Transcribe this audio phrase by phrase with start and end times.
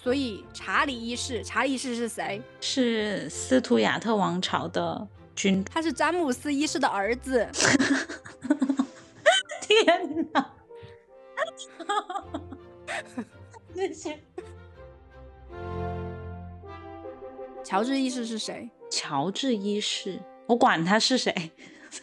[0.00, 2.40] 所以查理一世，查理一世是谁？
[2.60, 5.62] 是斯图亚特王朝的君。
[5.64, 7.46] 他是詹姆斯一世的儿子。
[9.60, 10.52] 天哪！
[13.74, 14.18] 那些
[17.62, 18.70] 乔治一世是谁？
[18.90, 21.50] 乔治一世，我管他是谁。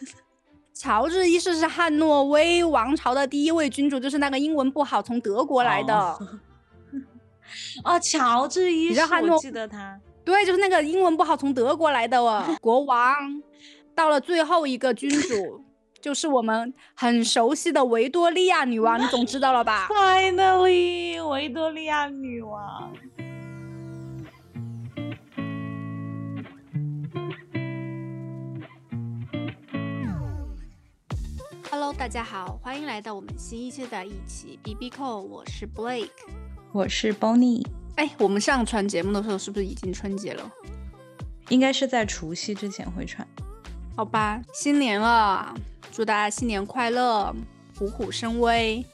[0.72, 5.94] 乔治一世是汉诺威王朝的第一位君主，就是那个英文不好从德国来的。
[5.94, 6.40] 哦，
[8.02, 9.00] 乔治一世，
[9.30, 10.00] 我记得他。
[10.24, 13.14] 对，就是那个英文不好从德国来的哦 国王。
[13.94, 15.64] 到了最后一个君主，
[16.02, 22.92] 就是我们很熟悉的维多利亚女王，你总知道了吧？Finally，维多利亚女王。
[31.70, 36.08] Hello，大家好，欢迎来到我们新一期的一起 B B Call，我是 Blake，
[36.76, 37.66] 我是 Bonnie。
[37.94, 40.52] 哎，我们上传节目的时候是不是已经春节了？
[41.48, 43.26] 应该是在除夕之前会传。
[43.96, 45.54] 好吧，新年了，
[45.90, 47.34] 祝大家新年快乐，
[47.78, 48.84] 虎虎生威。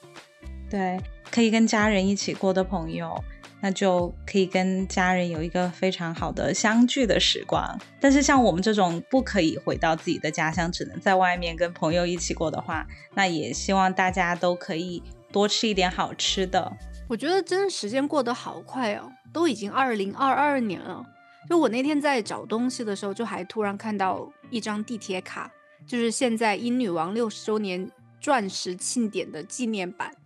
[0.70, 0.96] 对，
[1.28, 3.20] 可以跟家人一起过的朋友。
[3.60, 7.76] 那就可以跟家人有一个非常好的相聚的时光。
[8.00, 15.02] 但是像我们这种不可以回到自己的家乡，只能在外面跟朋友一起过的话，那也希望大家都可以
[15.32, 16.72] 多吃一点好吃的。
[17.12, 21.04] 我觉得真的时间过得好快哦，都已经二零二二年了。
[21.46, 25.52] 就我那天在找东西的时候，就还突然看到一张地铁卡，
[25.86, 30.16] 就是现在英女王六十周年钻石庆典的纪念版。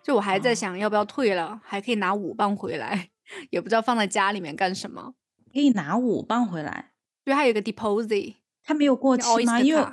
[0.00, 3.10] 就我还在想要不要退了，还可以拿五磅回来，
[3.50, 5.14] 也不知道放在家里面干什么。
[5.52, 6.92] 可以拿五磅回来，
[7.24, 9.60] 对，还有一个 deposit，它没有过期吗？
[9.60, 9.84] 因为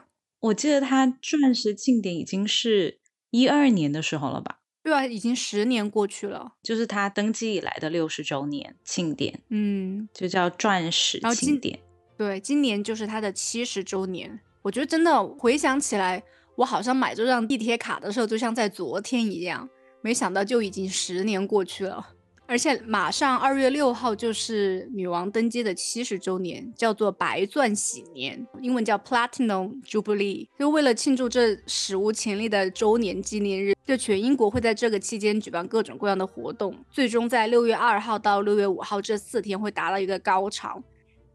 [0.42, 3.00] 我记得它钻石庆典已经是
[3.32, 4.60] 一二年的时候了吧？
[4.86, 11.80] 对啊，已经十年过去了，就是他登基以来的六十周年庆典，嗯，就叫钻石庆典。
[12.16, 14.40] 对，今年就是他的七十周年。
[14.62, 16.22] 我觉得真的回想起来，
[16.56, 19.68] 我好像买这张地铁卡的时候，就像在昨天一样。
[20.02, 22.08] 没想到就已经十年过去了，
[22.48, 30.48] 而且马上二月六号就是女王登基的七十周年，叫做白钻禧年，英文叫 Platinum Jubilee。
[30.60, 40.82] 就为了庆祝这史无前例的周年纪念日，就全英国会在这个期间举办各种各样的活动，最终在六月二号到六月五号这四天会达到一个高潮，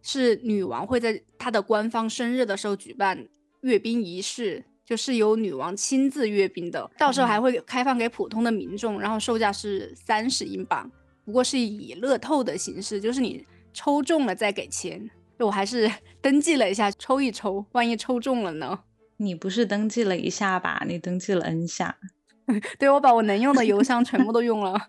[0.03, 3.27] 是女王会在她的官方生日的时候举办
[3.63, 4.65] 阅兵仪式。
[4.83, 10.91] 就是由女王亲自阅兵的，到时候还会开放给普通的民众，然后售价是三十英镑，
[11.31, 15.09] 不过是以乐透的形式，就是你抽中了再给钱。
[15.39, 15.89] 我还是
[16.21, 18.81] 登记了一下，抽一抽，万一抽中了呢？
[19.19, 20.83] 你不是登记了一下吧？
[20.89, 21.97] 你登记了 N 下。
[22.81, 24.89] 对，我把我能用的邮箱全部都用了，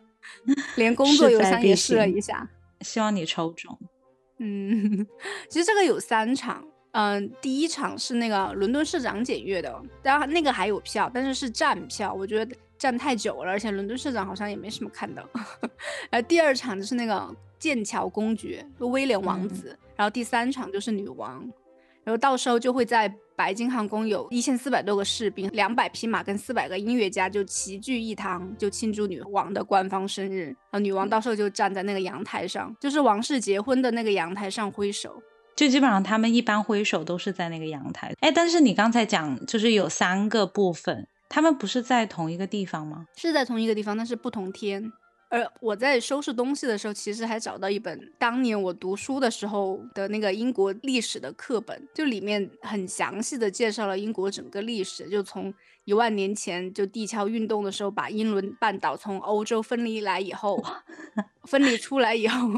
[0.77, 2.49] 连工作邮箱也试了一下。
[2.79, 3.77] 希望你抽中。
[4.39, 5.05] 嗯，
[5.47, 6.65] 其实这个有三场。
[6.93, 15.25] 嗯，第一场是那个伦敦市长检阅的，当然那个还有票，但是是站票，我觉得站太久了，而且伦敦市长好像也没什么看的。
[16.09, 21.39] 然 后第二场就是那个剑桥公爵，威廉王子，然后第三场就是女王，
[22.03, 30.47] 然后到时候就会在白金汉宫有一千四百多个士兵、两百匹马跟四百个音乐家就齐聚一堂，就庆祝女王的官方生日。
[30.47, 35.23] 然后女王到时候就站在那个阳台上，就是王室结婚的那个阳台上挥手。
[35.55, 43.05] 就基本上他们一般挥手都是在那个阳台，哎，但是你刚才讲就是有三个部分，他们不是在同一个地方吗？
[43.15, 44.91] 是在同一个地方，但是不同天。
[45.29, 55.53] 而我在收拾东西的时候，其实还找到一本当年我读书的时候的那个英国历史的课本，就里面很详细的介绍了英国整个历史，就从
[55.85, 60.61] 一万年前就地壳运动的时候把英伦半岛从欧洲分离来以后，
[61.45, 62.49] 分离出来以后。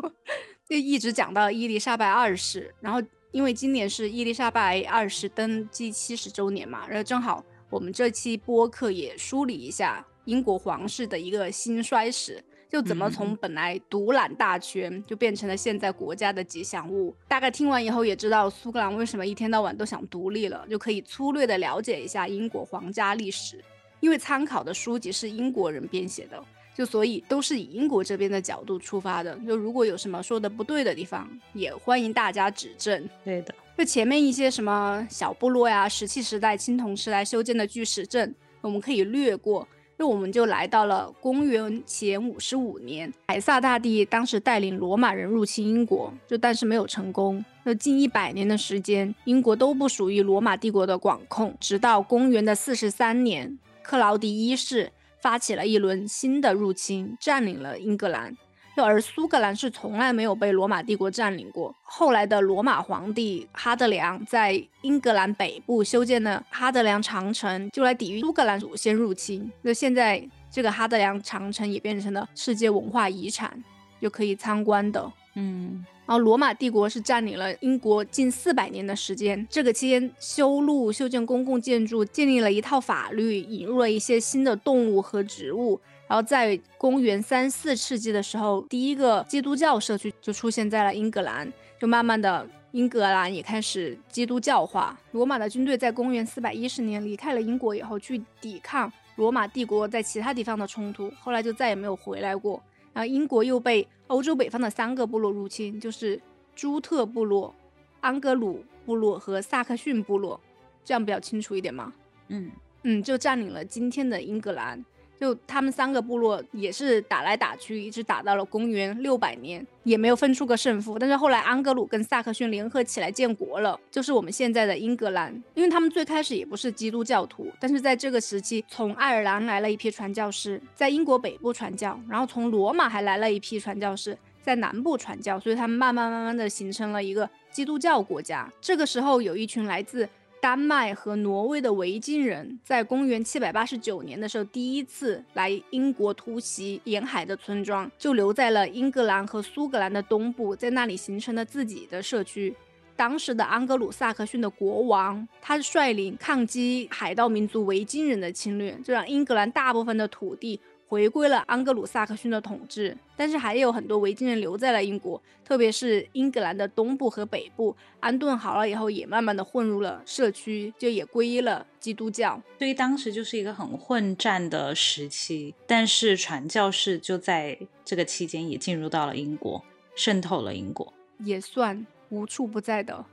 [0.74, 17.16] 就一直讲到伊丽莎白二世，然后因为今年是伊丽莎白二世登基七十周年嘛，然后正好我们这期播客也梳理一下英国皇室的一个兴衰史，就怎么从本来独揽大权，就变成了现在国家的吉祥物。
[17.28, 23.64] 大概听完以后也知道苏格兰为什么一天到晚都想独立了，就可以粗略的了解一下英国皇家历史，
[24.00, 26.44] 因为参考的书籍是英国人编写的。
[26.76, 29.38] 就所以都是以英国这边的角度出发的。
[29.48, 33.10] 就如果有什么说的不对的地方，也欢迎大家指正。
[33.24, 39.68] 对的，就前面一些什么小部落呀、石器时代、青铜时代修建的巨石阵，我们可以略过。
[39.96, 47.46] 那我们就来到了公元前五十五年，凯撒大帝当时带领罗马人入侵英国，就但是没有成功。
[47.64, 54.92] 那近一百年的时间，英国都不属于罗马帝国的管控，直到公元的四十三年，克劳迪一世。
[55.24, 58.36] 发起了一轮新的入侵，占领了英格兰。
[58.76, 61.74] 而苏格兰是从来没有被罗马帝国占领过。
[61.84, 69.50] 后来的罗马皇帝哈德良在英格兰北部修建了哈德良长城，就来抵御苏格兰祖先入侵。
[69.62, 73.64] 那现在这个哈德良长城也变成了世界文化遗产，
[74.02, 75.10] 就可以参观的。
[75.36, 85.80] 嗯，然后罗马帝国是占领了英国近四百年的时间，这个期间修路、修建公共建筑，建立了一套法律，引入了一些新的动物和植物。
[86.08, 94.96] 然后在公元三四世纪的时候，第一个基督教社区就出现在了英格兰，就慢慢的英格兰也开始基督教化。
[95.14, 102.62] 罗马的军队在公元四百一十年离开了英国以后，去抵抗罗马帝国在其他地方的冲突，后来就再也没有回来过。
[102.94, 106.22] 然后英国又被欧洲北方的三个部落入侵，就是
[106.56, 107.54] 朱特部落、
[108.02, 110.40] 安格鲁部落和萨克逊部落，
[110.86, 111.94] 这样比较清楚一点吗？
[112.28, 112.52] 嗯
[112.84, 114.84] 嗯，就占领了今天的英格兰。
[115.24, 121.00] 就他们三个部落也是打来打去，一直打到了公元六百年，也没有分出个胜负。
[121.00, 125.34] 但是后来安格鲁跟萨克逊联合起来建国了，就是我们现在的英格兰。
[125.54, 138.52] 因为他们最开始也不是基督教徒，但是在这个时期，从爱尔兰来了一批传教士，在英国北部传教，然后从罗马还来了一批传教士，在南部传教，所以他们慢慢慢慢的形成了一个基督教国家。
[138.60, 140.10] 这个时候有一群来自。
[140.44, 152.54] 丹麦和挪威的维京人在公元七百八十九年的时候，第一次来英国突袭沿海的村庄，就留在了英格兰和苏格兰的东部，在那里形成了自己的社区。
[152.98, 160.60] 当时的安格鲁萨克逊的国王，他率领抗击海盗民族维京人的侵略，就让英格兰大部分的土地。
[160.94, 172.40] 回归了安格鲁萨克逊的统治，但是还有很多维京人留在了英国，特别是英格兰的东部和北部安顿好了以后，也慢慢的混入了社区，就也皈依了基督教。
[172.60, 179.64] 所以当时就是一个很混战的时期，但是传教士就在这个期间也进入到了英国，
[179.96, 183.04] 渗透了英国，也算无处不在的。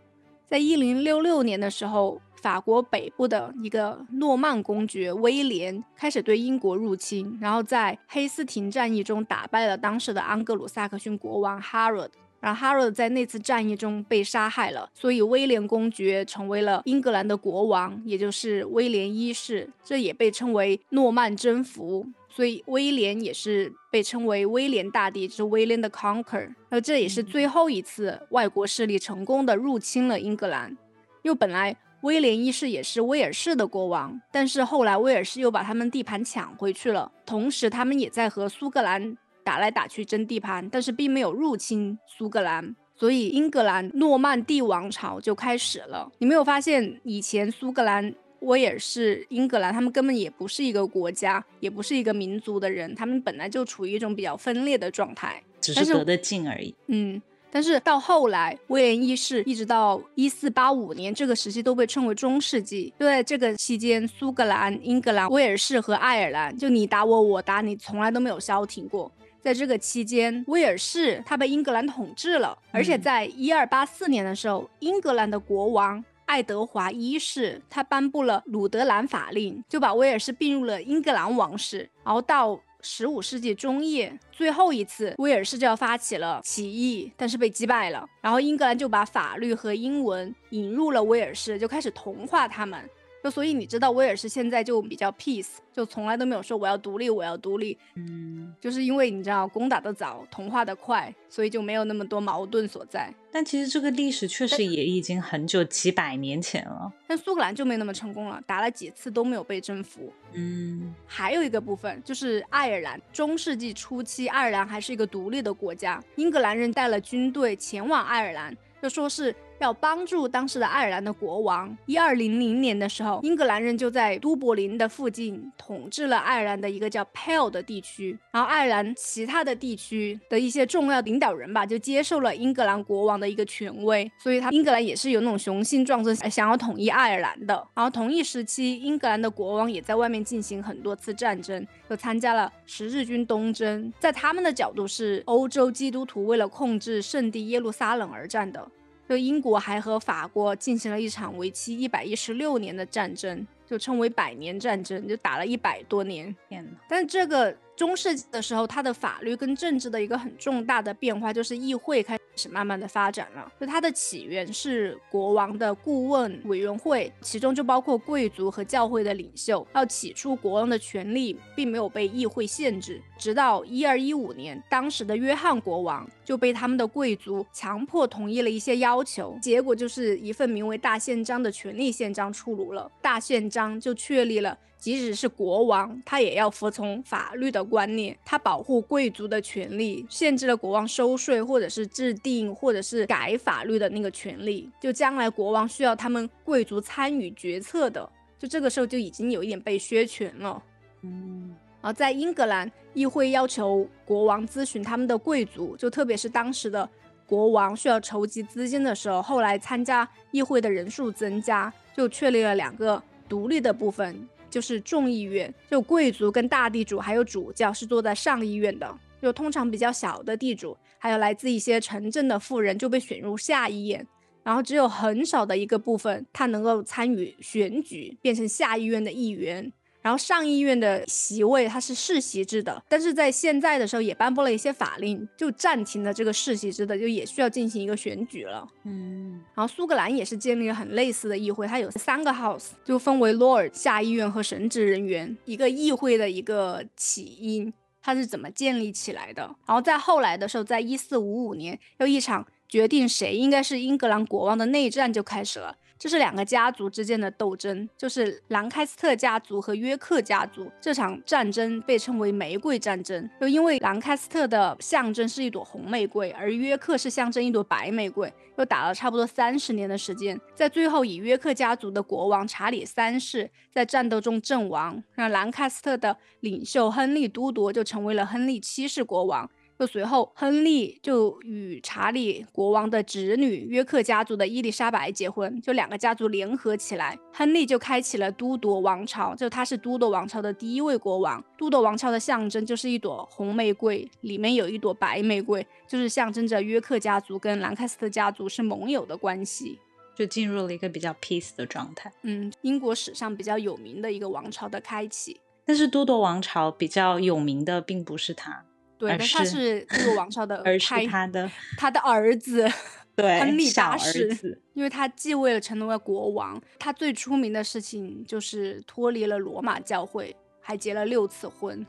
[0.50, 2.20] 在一零六六年的时候。
[2.40, 12.08] 法国北部的一个诺曼公爵威廉开始对英国入侵，然后在黑斯廷战役中打败了当时的安格鲁萨克逊国王 Harold，
[12.40, 30.76] 然后 Harold 在那次战役中被杀害了，所以威廉公爵成为了英格兰的国王，也就是威廉一世，这也被称为诺曼征服，所以威廉也是被称为威廉大帝，就是威廉的 Conquer，那这也是最后一次外国势力成功的入侵了英格兰，
[31.22, 31.76] 因为本来。
[32.02, 37.12] 威廉一世也是威尔士的国王，但是后来威尔士又把他们地盘抢回去了。
[37.26, 46.10] 同时，他们也在和苏格兰打来打去争地盘，但是并没有入侵苏格兰，所以英格兰诺曼帝王朝就开始了。
[46.16, 56.74] 你没有发现以前苏格兰、威尔士、英格兰他们根本也不是一个国家，也不是一个民族的人，他们本来就处于一种比较分裂的状态，只是隔得近而已。
[56.86, 57.20] 嗯。
[57.52, 62.94] 但是到后来，威廉一世一直到一四八五年这个时期都被称为中世纪。
[62.96, 69.10] 就在这个期间，苏格兰、英格兰、威尔士和爱尔兰，就你打我，我打你，从来都没有消停过。
[69.42, 81.78] 在这个期间，威尔士他被英格兰统治了，而且在一二八四年的时候，英格兰的国王爱德华一世他颁布了鲁德兰法令，就把威尔士并入了英格兰王室。
[82.04, 88.08] 然后到十五世纪中叶，最后一次威尔士就要发起了起义，但是被击败了。
[88.20, 92.88] 然后英格兰就把法律和英文引入了威尔士，就开始同化他们。
[93.22, 97.76] 就所以你知道威尔士现在就比较 peace，就从来都没有说我要独立，我要独立。
[97.94, 103.12] 嗯，就是因为你知道攻打的早，同化的快，所以就没有那么多矛盾所在。
[103.30, 106.90] 但其实这个历史确实也已经很久，几百年前了。
[107.06, 110.10] 但苏格兰就没那么成功了，打了几次都没有被征服。
[110.32, 119.34] 嗯，还有一个部分就是爱尔兰，中世纪初期爱尔兰还是一个独立的国家，英格兰人带了军队前往爱尔兰，就说是。
[119.60, 121.76] 要帮助当时的爱尔兰的国王。
[121.86, 128.18] 一二零零年的时候，英格兰人就在都柏林的附近统治了爱尔兰的一个叫 Pale 的地区。
[128.32, 134.10] 然后爱尔兰其他的地区的一些重要领导人吧，就接受了英格兰国王的一个权威。
[134.18, 137.54] 所以，他英格兰也是有那种雄心壮志，想要统一爱尔兰的。
[137.74, 143.92] 然后，同一时期，英格兰的国王也在外面进行很多次战争，又参加了十字军东征。
[143.98, 148.66] 在他们的角度，是欧洲基督徒为了控制圣地耶路撒冷而战的。
[149.10, 156.32] 就英国还和法国进行了一场为期一百一十六年的战争，就称为百年战争，就打了一百多年。
[156.48, 156.70] 天呐！
[156.88, 163.52] 但这个中世纪的时候，它的法律跟政治的一个很重大的变化，就是议会开始慢慢的发展了。
[163.60, 169.66] 就它的起源是国王的顾问委员会，其中就包括贵族和教会的领袖。
[169.72, 182.90] 到起初，国王的权力并没有被议会限制，直到一二一五年，当时的约翰国王就被他们的贵族强迫同意了一些要求，结果就是一份名为《大宪章》的权力宪章出炉了。
[183.02, 184.56] 大宪章就确立了。
[184.80, 188.16] 即使是国王，他也要服从法律的观念。
[188.24, 194.70] 他保护贵族的权利，限制了国王收税，或者是制定，或者是改法律的那个权利。
[194.80, 198.08] 就将来国王需要他们贵族参与决策的，
[198.38, 200.62] 就这个时候就已经有一点被削权了。
[201.02, 206.88] 嗯，而在英格兰，议会要求国王咨询他们的贵族，就特别是当时的
[207.26, 214.26] 国王需要筹集资金的时候，后来参加议会的人数增加，就确立了两个独立的部分。
[214.50, 224.06] 就是众议院，就贵族跟大地主还有主教是坐在上议院的，就通常比较小的地主，还有来自一些城镇的富人就被选入下议院，
[224.42, 229.72] 然后只有很少的一个部分他能够参与选举，变成下议院的议员。
[230.02, 238.66] 然后上议院的席位它是世袭制的，但是在现在的时候也颁布了一些法令，就暂停了这个世袭制的，就也需要进行一个选举了。
[238.84, 245.36] 嗯，然后苏格兰也是建立了很类似的议会，它有三个 House，就分为 Lord 下议院和神职人员。
[245.44, 249.42] 一个议会的一个起因，它是怎么建立起来的？
[249.66, 255.76] 然后在后来的时候，在一四五五年，又一场决定谁应该是英格兰国王的内战就开始了。
[256.00, 260.66] 这是两个家族之间的斗争，就是兰开斯特家族和约克家族。
[260.80, 270.40] 这场战争被称为玫瑰战争，又因为兰开斯特的象征是一朵红玫瑰，而约克是象征一朵白玫瑰，又打了差不多三十年的时间。
[270.54, 279.50] 在最后，以约克家族的国王查理三世在战斗中阵亡，让兰开斯特的领袖亨利都铎就成为了亨利七世国王。
[279.80, 291.42] 就随后，亨利就与查理国王的侄女约克家族的伊丽莎白结婚，就两个家族联合起来，亨利就开启了都铎王朝，就他是都铎王朝的第一位国王。
[291.56, 299.78] 都铎王朝的象征就是一朵红玫瑰，里面有一朵白玫瑰，就是象征着约克家族跟兰开斯特家族是盟友的关系，
[300.14, 302.12] 就进入了一个比较 peace 的状态。
[302.20, 305.40] 嗯，英国史上比较有名的一个王朝的开启。
[305.64, 308.66] 但是都铎王朝比较有名的并不是他。
[309.00, 312.70] 对，他是这个王朝的， 而是他的他的儿子，
[313.16, 316.60] 对，亨利八世，因为他继位了，成为了国王。
[316.78, 321.86] 他最出名的事情就是脱离了罗马教会，还结了六次婚。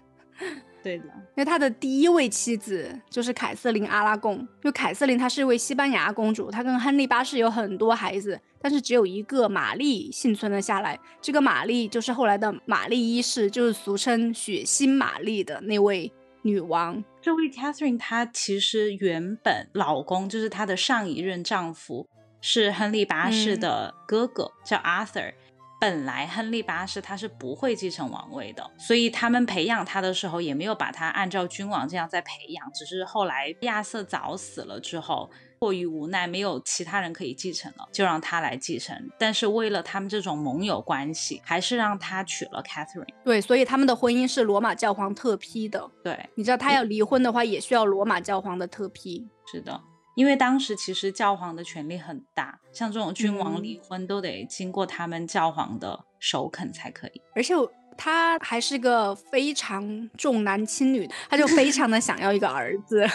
[0.81, 10.97] 对的，因为他的第一位妻子就是凯瑟琳阿拉贡，因为凯瑟琳她是一位西班牙公主，她跟亨利八世有很多孩子，但是只有一个玛丽幸存了下来。
[11.21, 16.11] 这个玛丽就是后来的玛丽一世，就是俗称血腥玛丽的那位。
[16.43, 22.07] 女王这位 Catherine，她其实原本老公就是她的上一任丈夫，
[22.41, 25.33] 是亨利八世的哥哥，叫 Arthur。
[25.79, 35.31] 本来亨利八世他是不会继承王位的，所以他们培养他的时候也没有把他按照君王这样在培养，只是后来亚瑟早死了之后。
[35.61, 39.11] 迫于无奈，没有其他人可以继承了，就让他来继承。
[39.19, 43.13] 但是为了他们这种盟友关系，还是让他娶了 Catherine。
[43.23, 45.87] 对，所以他们的婚姻是罗马教皇特批的。
[46.03, 49.29] 对，你知道他要离婚的话，也需要罗马教皇的特批。
[49.51, 49.79] 是的，
[50.15, 57.21] 因为当时其实教皇的权力很大，像这种君王离婚都得经过他们教皇的首肯才可以。
[57.35, 57.53] 而且
[57.95, 63.07] 他还是个非常重男轻女，他就非常的想要一个儿子。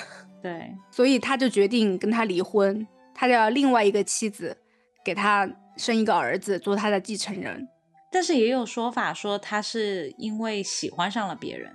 [0.47, 4.57] 对，所以他就决定跟他离婚，他要另外一个妻子
[5.05, 7.67] 给他生一个儿子做他的继承人。
[8.13, 11.73] 但是也有说法说他是因为喜欢上了别人，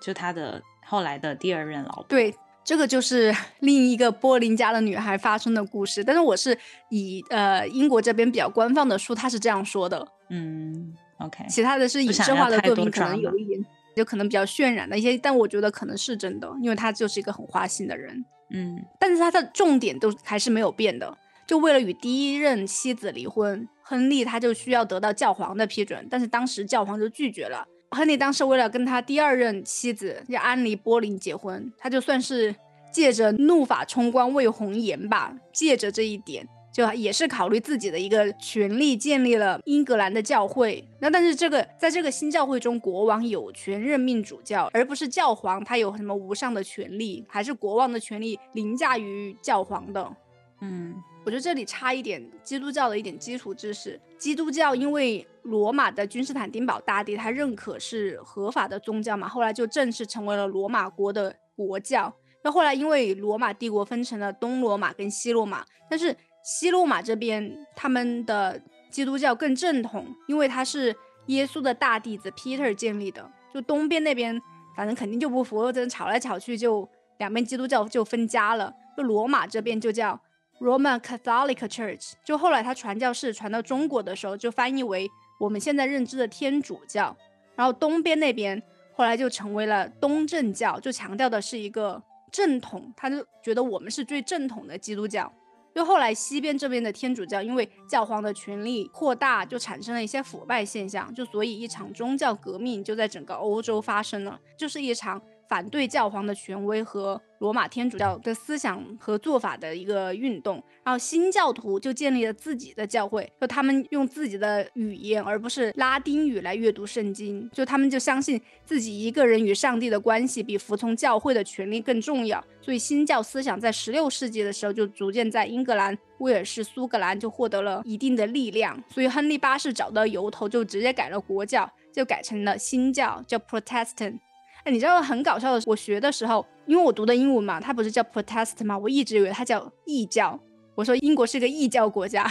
[0.00, 2.06] 就他的后来的第二任老婆。
[2.08, 6.02] 对，这个就是 另一个波林家的女孩发生的故事。
[6.02, 6.56] 但是我是
[6.88, 10.08] 以呃英国这边比较官方的书，他是这样说的。
[10.30, 13.62] 嗯，OK，其他的是影视化的作品可能有一点。
[13.94, 21.16] 就可能比较渲染的一些，但我觉得可能是真的，因为他就是一个很花心的人，嗯，但是他的重点都还是没有变的。
[21.46, 27.66] 就为了与第一任妻子离婚，亨利他就需要得到教皇的批准，但是当时教皇就拒绝了。
[27.90, 32.54] 亨利当时为了跟他第二任妻子叫安妮·波林结婚，他就算是
[32.90, 36.48] 借着怒发冲冠为红颜吧，借着这一点。
[36.74, 40.84] 就也是考虑自己的一个权利，建立了英格兰的教会。
[40.98, 47.24] 那但是这个在这个新教会中，国王有权任命主教，而不是教皇，他有什么无上的权利？
[47.28, 50.16] 还是国王的权利凌驾于教皇的？
[50.62, 54.00] 嗯，我觉得这里差一点基督教的一点基础知识。
[54.18, 62.12] 基督教因为罗马的君士坦丁堡大帝他认可是合法的宗教嘛，后来就正式成为了罗马国的国教。
[62.42, 66.14] 那后来因为罗马帝国分成了东罗马跟西罗马，但是
[66.44, 68.60] 西罗马这边他们的
[68.90, 70.94] 基督教更正统，因为他是
[71.26, 73.28] 耶稣的大弟子 Peter 建立的。
[73.52, 74.38] 就东边那边，
[74.76, 76.86] 反正肯定就不服，真吵来吵去，就
[77.18, 78.72] 两边基督教就分家了。
[78.94, 80.20] 就罗马这边就叫
[80.60, 85.10] Roman Catholic Church，就后来他传教士传到中国的时候，就翻译为
[85.40, 87.16] 我们现在认知的天主教。
[87.56, 88.62] 然后东边那边
[88.94, 95.32] 后来就成为了东正教，就强调的是一个正统，他就觉得我们是最正统的基督教。
[95.74, 105.20] 就后来西边这边的天主教，因为教皇的权力扩大，就产生了一些腐败现象，就所以一场宗教革命就在整个欧洲发生了，就是一场。
[105.46, 134.20] 反对教皇的权威和罗马天主教的思想和做法的一个运动，然后新教徒就建立了自己的教会，就他们用自己的语言而不是拉丁语来阅读圣经，就他们就相信自己一个人与上帝的关系比服从教会的权利更重要，所以新教思想在十六世纪的时候就逐渐在英格兰、威尔士、苏格兰就获得了一定的力量，所以亨利八世找到由头就直接改了国教，就改成了新教，叫 Protestant。
[134.64, 138.76] 哎，你知道很搞笑的，我学的时候，因为我读的英文嘛，它不是叫 Protest 吗？
[138.76, 140.38] 我一直以为它叫异教。
[140.74, 142.26] 我说英国是个异教国家，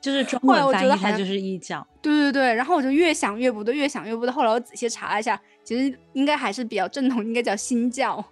[0.00, 1.86] 就是中文翻译它就是异教。
[2.00, 4.30] 对对对，然后我就越想越不对，越想越不对。
[4.30, 8.24] 后来我仔细查了一下，其实应该还是比较正统，应该叫新教。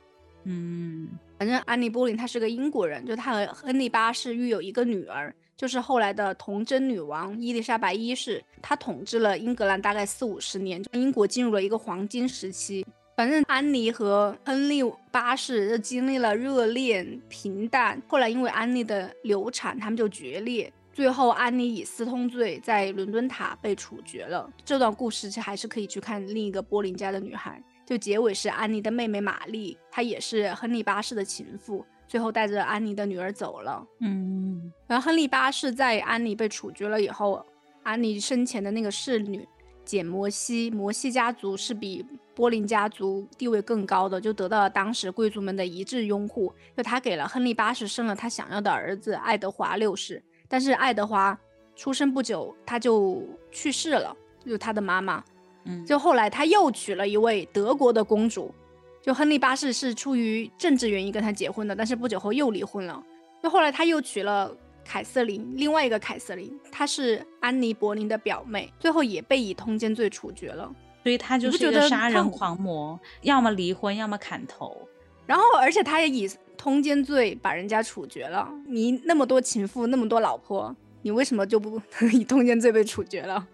[0.45, 1.09] 嗯，
[1.39, 8.43] 反正安妮·波林她是个英国人，就她和亨利八世育有一个女儿，就是后来的童贞女王伊丽莎白一世。
[8.63, 12.85] 她统治了英格兰大概四五十年，英国进入了一个黄金时期。
[13.17, 20.73] 反正安妮和亨利八世就经历了热恋、平淡，后来因为安妮的流产，他们就决裂。
[20.93, 24.49] 最后，安妮以私通罪在伦敦塔被处决了。
[24.65, 27.63] 这段故事其实还是可以去看另一个波林家的女孩。
[27.85, 33.85] 就结尾是安妮的妹妹玛丽，她也是亨利八世的情妇，最后带着安妮的女儿走了。
[34.01, 37.45] 嗯，然后亨利八世在安妮被处决了以后，
[37.83, 39.47] 安妮生前的那个侍女。
[39.85, 46.53] 简·摩西，摩西家族是比波林家族地位更高的，就得到了当时贵族们的一致拥护。
[46.77, 51.39] 就他给了亨利八世生了他想要的儿子爱德华六世，但是爱德华
[51.77, 55.23] 出生不久他就去世了，就他的妈妈。
[55.65, 58.55] 嗯，就后来他又娶了一位德国的公主，
[59.01, 63.03] 就亨利八世是出于政治原因跟他结婚的，但是不久后又离婚了。
[63.43, 64.57] 就后来他又娶了。
[64.85, 70.71] 凯瑟琳，另外一个凯瑟琳，她是安妮·柏林的表妹，最后也被以通奸罪处决了。
[71.03, 74.89] 所以她就是一个杀人狂魔，要么离婚，要么砍头。
[75.27, 78.51] 然后，而且她也以通奸罪把人家处决了。
[78.67, 81.81] 你那么多情妇，那么多老婆，你为什么就不
[82.13, 83.47] 以通奸罪被处决了？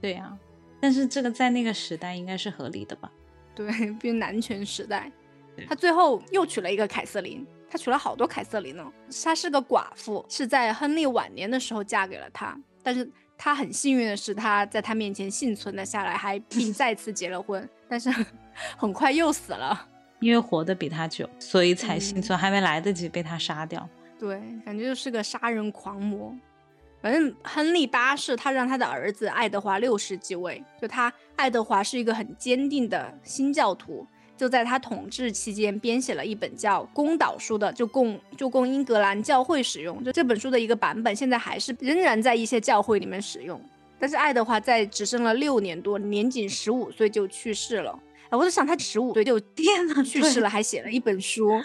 [0.00, 0.36] 对呀，
[0.80, 3.10] 但是这个在那个时代应该是合理的吧？
[3.54, 3.66] 对，
[4.00, 5.10] 毕竟男权时代。
[5.68, 7.46] 他最后又娶了一个凯瑟琳。
[7.72, 8.92] 他娶了好多凯瑟琳呢。
[9.24, 12.54] 她是个寡妇，是在亨利晚年的时候嫁给了他。
[12.82, 17.66] 但是她很幸运的是，她在他面前幸存了下来，还并 再次结了婚。
[17.88, 18.10] 但是
[18.76, 19.88] 很快又死了，
[20.20, 23.88] 因为活得比他久，所以才幸存，还没来得及被他杀掉。
[24.18, 26.36] 对，感觉就是个杀人狂魔。
[27.00, 34.06] 反正亨利八世他让他的儿子爱德华六世继位，就他爱德华是一个很坚定的新教徒。
[34.36, 40.02] 就在他统治期间，编写了一本叫《公导书》的，就供就供英格兰教会使用。
[40.02, 43.60] 就这本书的一个版本，现在还是仍然在一些教会里面使用。
[44.00, 47.96] 但是爱德华在只剩了六年多，年仅十五岁就去世了。
[48.30, 51.62] 哎，我就想他十五岁就 天呐去世了，还写了一本书，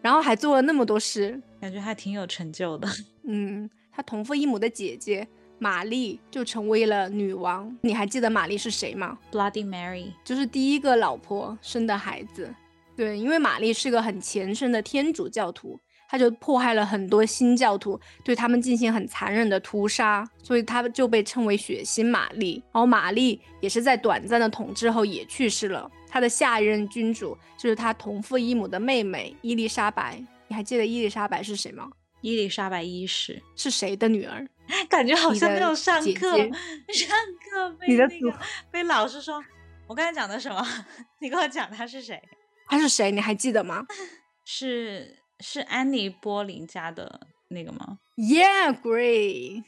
[0.00, 2.88] 然后还做了那么多诗，感觉还挺有成就的。
[3.28, 5.28] 嗯，他同父异母的姐姐。
[5.60, 7.76] 玛丽就成为了女王。
[7.82, 12.52] 你还记得玛丽是谁吗？Bloody Mary，就是第一个老婆生的孩子。
[12.96, 22.62] 对，因为玛丽是个很虔诚的天主教徒，她就迫害了很多新教徒，对他们进行很残忍的屠杀，所以她就被称为血腥玛丽。
[22.72, 25.90] 然后玛丽也是在短暂的统治后也去世了。
[26.08, 30.18] 她的下一任君主就是她同父异母的妹妹伊丽莎白。
[30.48, 31.90] 你还记得伊丽莎白是谁吗？
[32.22, 34.46] 伊丽莎白一世是谁的女儿？
[34.88, 36.36] 感觉好像没有上课，
[36.92, 37.16] 上
[37.50, 38.38] 课被那个
[38.70, 39.42] 被老师说，
[39.86, 40.66] 我刚才讲的什么？
[41.20, 42.20] 你跟我讲他是谁？
[42.68, 43.10] 他是谁？
[43.10, 43.84] 你还记得吗？
[44.44, 49.64] 是是安妮波林家的那个吗？Yeah, great。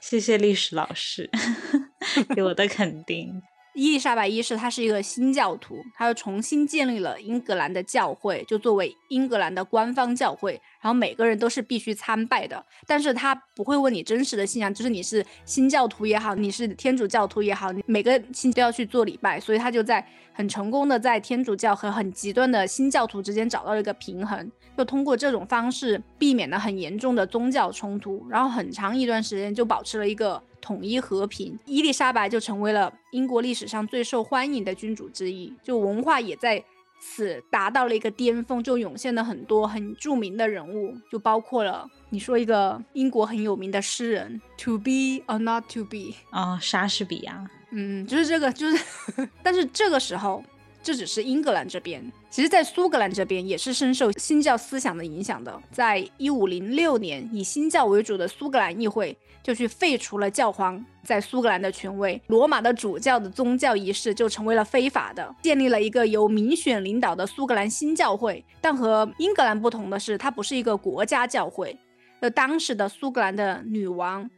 [0.00, 1.30] 谢谢历史老师
[2.34, 3.42] 给我的肯定。
[3.74, 12.64] 伊丽莎白一世她是一个新教徒，她又重新建立了英格兰的教会，就作为英格兰的官方教会，然后每个人都是必须参拜的。
[12.86, 19.40] 但是他不会问你真实的信仰，就是你是新教徒也好，你是天主教徒也好，你每个星期都要去做礼拜。
[19.40, 30.40] 所以他就在很成功的在天主教和很极端的新教徒之间找到了一个平衡，就通过这种方式避免了很严重的宗教冲突，然后很长一段时间就保持了一个。
[30.64, 36.64] 统一和平，伊丽莎白就成为了英国历史上最受欢迎的君主之一，就文化也在
[36.98, 48.82] 此达到了一个巅峰，就涌现了很多很著名的人物，就包括了你说一个英国很有名的诗人，To be or not to be 啊，莎士比亚，嗯，就是这个，就是，
[49.44, 50.42] 但是这个时候。
[50.86, 55.58] 这只是英格兰这边，其实，在苏格兰这边也是深受新教思想的影响的。
[55.72, 68.42] 在一五零六年，以新教为主的苏格兰议会就去废除了教皇在苏格兰的权威，罗马的主教的宗教仪式就成为了非法的，建立了一个由民选领导的苏格兰新教会。
[68.62, 71.78] 但和英格兰不同的是，它不是一个国家教会。
[72.20, 74.28] 那当时的苏格兰的女王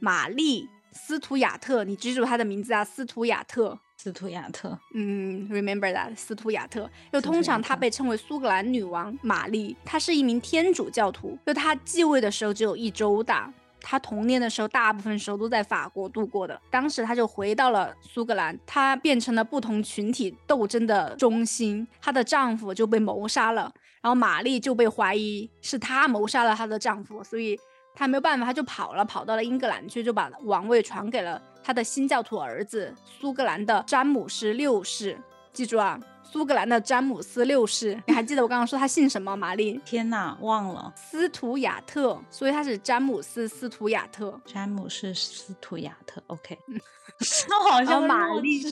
[0.00, 3.78] 玛丽斯图亚特，你记住她的名字啊，斯图亚特。
[3.98, 6.88] 斯图亚特，嗯，remember that，斯图亚特。
[7.12, 11.36] 又通常她被称为苏格兰女王玛丽，她是一名天主教徒。
[11.46, 13.52] 就她继位的时候只有一周大，
[13.88, 16.60] 她童年的时候大部分时候都在法国度过的。
[16.68, 21.86] 当时她就回到了苏格兰，她变成了不同群体斗争的中心。
[22.02, 23.72] 她的丈夫就被谋杀了，
[24.02, 27.56] 然后玛丽就被怀疑是她谋杀了她的丈夫，所以
[27.94, 31.40] 她没有办法，她就跑了，跑到了英格兰去，就把王位传给了。
[31.62, 35.16] 她的新教徒儿子苏格兰的詹姆斯六世，
[35.52, 39.34] 记住啊，苏格兰的詹姆斯六世，你还记得我刚刚说他姓什么？
[39.36, 39.80] 玛丽？
[39.84, 40.92] 天哪，忘了。
[40.96, 44.38] 斯图亚特，所以他是詹姆斯斯图亚特。
[44.44, 46.58] 詹姆斯斯图亚特，OK。
[47.48, 48.62] 那好像玛丽，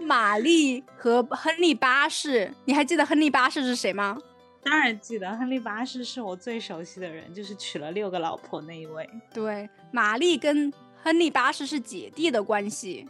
[0.00, 4.18] 玛丽和亨利八世，你还记得亨利八世是谁吗？
[4.62, 9.08] 当然记得，亨利八世是我最熟悉的人，就是娶了六个老婆那一位。
[9.32, 10.72] 对，玛丽跟。
[11.04, 13.06] 亨利八世是姐弟的关系，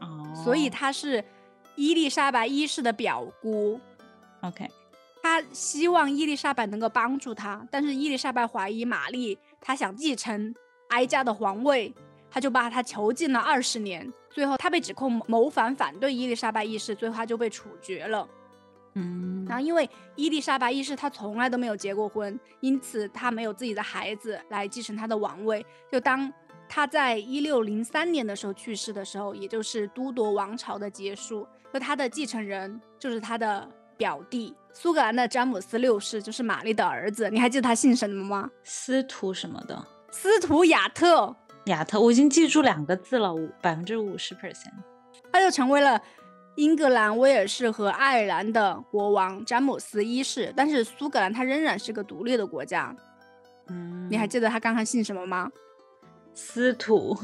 [0.00, 1.24] 哦，所以他是
[1.80, 3.80] 伊丽莎白一世的表姑。
[4.42, 4.68] OK，
[5.22, 10.54] 他希望伊丽莎白能够帮助他，但是伊丽莎白怀疑玛丽，她想继承
[10.90, 11.90] 哀家的皇位，
[12.30, 14.12] 他就把他囚禁了二十年。
[14.28, 18.28] 最后他被指控谋反，反对伊丽莎白一世，最后他就被处决了。
[18.92, 26.30] 嗯，然后因为伊丽莎白一世她从来都没有结过婚，因此她没有自己的孩子来继承她的王位，就当。
[26.72, 31.44] 她在一六零三年的时候去世的时候，也就是都铎王朝的结束。
[31.72, 37.28] 那他的继承人就是他的表弟苏格兰的詹姆斯六世，就是玛丽的儿子。
[37.30, 38.50] 你还记得他姓什么吗？
[38.64, 39.86] 司徒什么的？
[40.10, 41.34] 司徒亚特。
[41.66, 44.72] 亚特，我已经记住两个字了，五百分之五十 percent。
[45.32, 46.00] 他就成为了
[46.56, 50.52] 英格兰、威尔士和爱尔兰的国王詹姆斯一世。
[50.56, 52.94] 但是苏格兰他仍然是个独立的国家。
[53.68, 55.50] 嗯，你还记得他刚刚姓什么吗？
[56.34, 57.16] 司徒，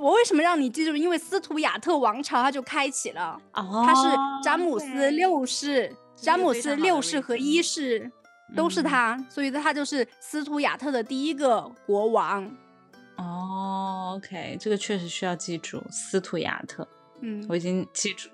[0.00, 0.94] 我为什么让你记住？
[0.96, 4.08] 因为斯图亚特王朝它就开启了，哦他是
[4.42, 8.10] 詹姆斯六世，詹姆斯六世和一世
[8.56, 12.44] 都是他，所以他就是斯图亚特的第一个国王。
[13.16, 16.86] 哦，OK，这个确实需要记住，斯图亚特。
[17.20, 18.28] 嗯，我已经记住。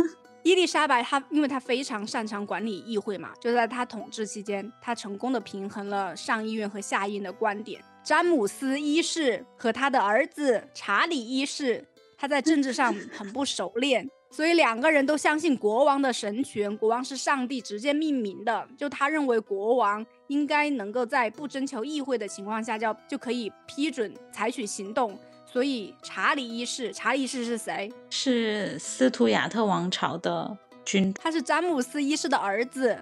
[0.44, 7.82] 伊丽莎白她，因为她非常擅长管理议会嘛，就在她统治期间，她成功的平衡了上议院和下议院的观点。
[8.06, 11.84] 詹姆斯一世和他的儿子查理一世，
[12.16, 18.64] 他在政治上很不熟练，所以两个人都相信国王的神权，国王是上帝直接命名的。
[18.78, 25.18] 就他认为国王应该能够在不征求议会的情况下，就就可以批准采取行动。
[25.44, 27.92] 所以查理一世，查理一世是谁？
[28.10, 32.96] 是斯图亚特王朝的君，他是詹姆斯一世的儿子。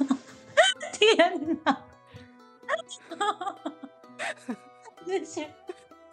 [0.92, 1.84] 天哪！
[5.06, 5.50] 这些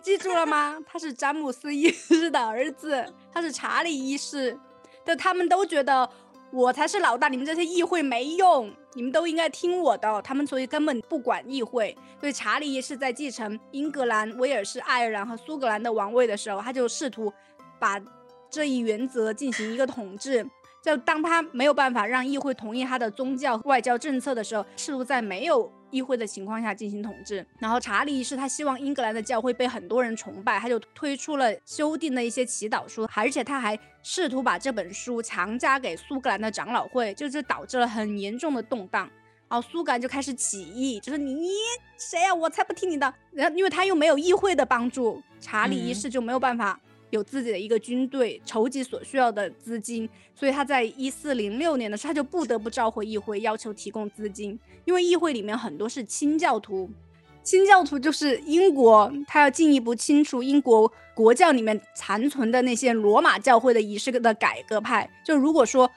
[0.01, 0.77] 记住了吗？
[0.87, 4.57] 他是詹姆斯一世的儿子，他是查理一世。
[5.05, 6.09] 就他们都觉得
[6.51, 10.21] 我才是老大，你们这些议会没用，你们都应该听我的。
[10.21, 11.95] 他们所以根本不管议会。
[12.19, 17.31] 所以查理一世在继承英格兰、威尔士、爱尔兰和苏格兰的王位的时候，他就试图
[17.77, 18.01] 把
[18.49, 20.47] 这一原则进行一个统治。
[20.85, 25.71] 就当他没有办法让议会同意他的宗教外交政策的时候，试图在没有。
[25.91, 39.09] 议会的情况下进行统治，然后查理一世他希望英格兰的教会被很多人崇拜，他就推出了修订的一些祈祷书，而且他还试图把这本书强加给苏格兰的长老会，就这导致了很严重的动荡，
[39.47, 41.49] 然后苏格兰就开始起义，就是你
[41.97, 46.77] 谁呀，我才不听你的，然后因为他又没有议会的帮助，查理一世就没有办法
[47.11, 56.89] 有自己的一个军队，筹集所需要的资金，所以他在一四零六年的时候，他就不得不召回议会，要求提供资金，因为议会里面很多是清教徒，
[57.43, 65.09] 清教徒就是英国，他要进一步清除英国国教里面残存的那些罗马教会的仪式的改革派。
[65.23, 65.89] 就如果说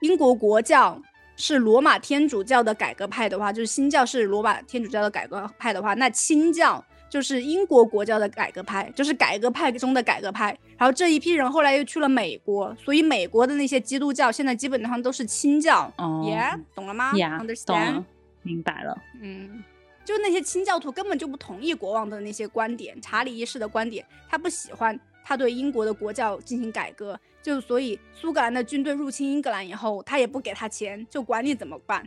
[0.00, 1.00] 英国国教
[1.36, 6.84] 是罗马天主教的改革派的话，就是新教是罗马天主教的改革派的话，那清教。
[7.08, 10.56] 就是英国国教的改革派，就是改革派中的改革派。
[10.76, 15.90] 然后这一批人后来又去了美国，所以美国的那些基督教现在基本上都是清教。
[15.96, 18.04] 哦，Yeah，懂了吗？Yeah，懂了，
[18.42, 18.96] 明白了。
[19.22, 19.62] 嗯，
[20.04, 32.06] 就那些清教徒根本就不同意国王的那些观点，查理一世的观点，他不喜欢他对英国的国教进行改革，就所以苏格兰的军队入侵英格兰以后，他也不给他钱，就管你怎么办。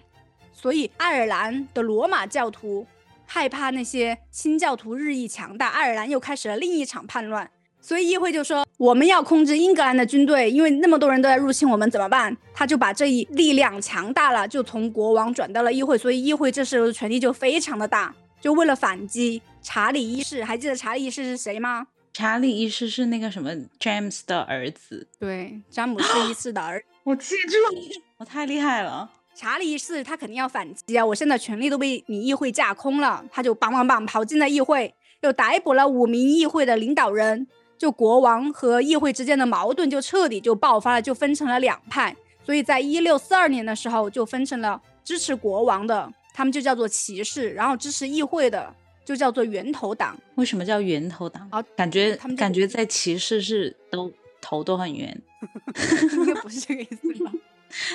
[0.52, 2.86] 所以爱尔兰的罗马教徒。
[3.32, 7.48] 害怕那些新教徒日益强大，爱尔兰又开始了另一场叛乱，
[7.80, 12.36] 所以议会就说我们要控制英格兰的军队，因为那么多人都在入侵我们，怎么办？
[12.56, 18.14] 他就把这一力量强大了，就从国王转到了议会，所以议会这时候的权力就非常的大。
[18.42, 21.86] 就为了反击查理一世，还记得查理一世是谁吗？
[22.12, 27.82] 查理一世是那个什么 James 的儿子，对，詹姆斯一世的儿，我记住了，
[28.18, 29.12] 我太厉害了。
[29.40, 31.06] 查理一世他肯定要反击啊！
[31.06, 37.48] 我现在权力都被你议会架空了，他就梆梆梆跑进了议会，又逮捕了五名议会的领导人，
[37.78, 42.14] 就国王和议会之间的矛盾就彻底就爆发了，就分成了两派。
[42.44, 48.76] 所以在一六四二年的时候，就分成了支持国王的，他们就叫做骑士，然后支持议会的
[49.06, 50.20] 就叫做源头党。
[50.36, 51.48] 为什么叫源头党？
[51.50, 55.18] 啊，感觉他们感觉在骑士是都头都很圆，
[56.12, 57.32] 应该不是这个意思吧？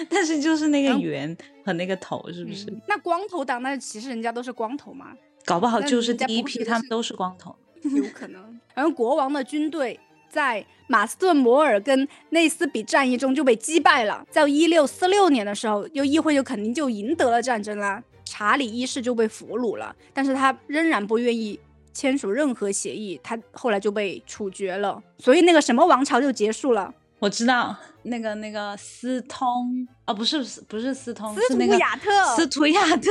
[0.09, 2.67] 但是就是那个圆和那个头，是不是？
[2.89, 5.13] 那光头党，那其实人家都是光头嘛？
[5.45, 8.61] 搞不好就是第一批，他们都是光头， 有可能。
[8.75, 18.03] 然后国王的军队在马斯顿摩尔跟内斯比战役中就被击败了，在一六四六年的时候，又议会就肯定就赢得了战争啦。
[18.25, 21.61] 查理一世就被俘虏了，但是他仍然不愿意
[21.93, 26.93] 签署任何协议，他后来就被处决了，所以那个什么王朝就结束了。
[27.21, 33.11] 我知道那个那个斯通啊，不是不是斯通，斯图亚特，斯图亚特，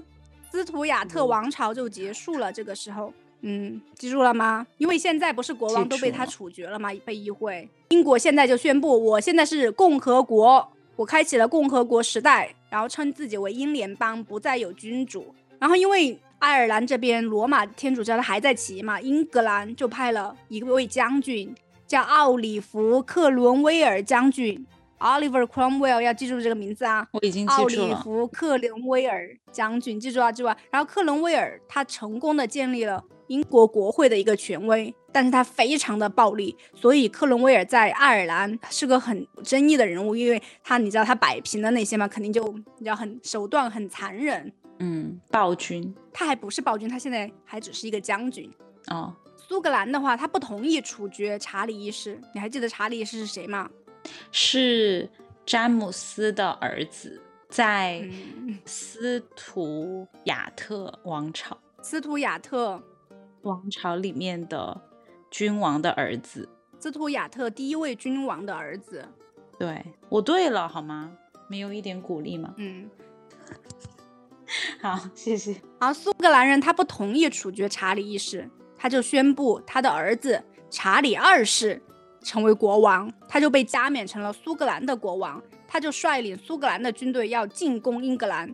[0.50, 2.50] 斯图亚特王朝就结束了。
[2.50, 4.66] 这个时候，嗯，记住了吗？
[4.78, 6.90] 因为现在不是国王都被他处决了吗？
[7.04, 15.34] 被议会，英国现在就宣布，我现在是共和国，我开启了共和国时代，然后称自己为英联邦，不再有君主。
[15.58, 21.54] 然后因为爱尔兰这边罗马天主教的还在骑嘛，英格兰就派了一位将军。
[21.90, 24.64] 叫奥里弗·克伦威尔将军
[25.00, 27.04] ，Oliver Cromwell，要记住这个名字啊！
[27.10, 27.64] 我已经记住了。
[27.64, 30.56] 奥里弗·克伦威尔将军，记住啊，记住啊。
[30.70, 42.40] 然后克伦威尔他成功的建立了英国国会的一个权威，但是他非常的暴力，所以克伦威尔在爱尔兰是个很争议的人物，因为他你知道他摆平的那些嘛，肯定就
[42.78, 44.52] 你知道很手段很残忍。
[44.78, 45.92] 嗯，暴君。
[46.12, 48.48] 他还不是暴君，他现在还只是一个将军。
[48.86, 49.12] 哦。
[49.50, 52.16] 苏格兰的话，他不同意处决查理一世。
[52.32, 53.68] 你还记得查理一世是谁吗？
[54.30, 55.10] 是
[55.44, 58.08] 詹姆斯的儿子，在
[58.64, 61.58] 斯图亚特王朝。
[61.82, 62.80] 斯图亚特
[63.42, 64.80] 王朝里面的
[65.32, 66.48] 君王的儿子。
[66.78, 69.04] 斯图亚特第一位君王的儿子。
[69.58, 71.12] 对我对了好吗？
[71.48, 72.54] 没有一点鼓励吗？
[72.56, 72.88] 嗯。
[74.80, 75.60] 好，谢谢。
[75.80, 78.48] 好苏格兰人他不同意处决查理一世。
[78.82, 81.78] 他就宣布他的儿子查理二世
[82.22, 85.40] 成为国王，他就被加冕成了苏格兰的国王。
[85.68, 88.50] 他就率领苏格兰的军队要进攻英格兰。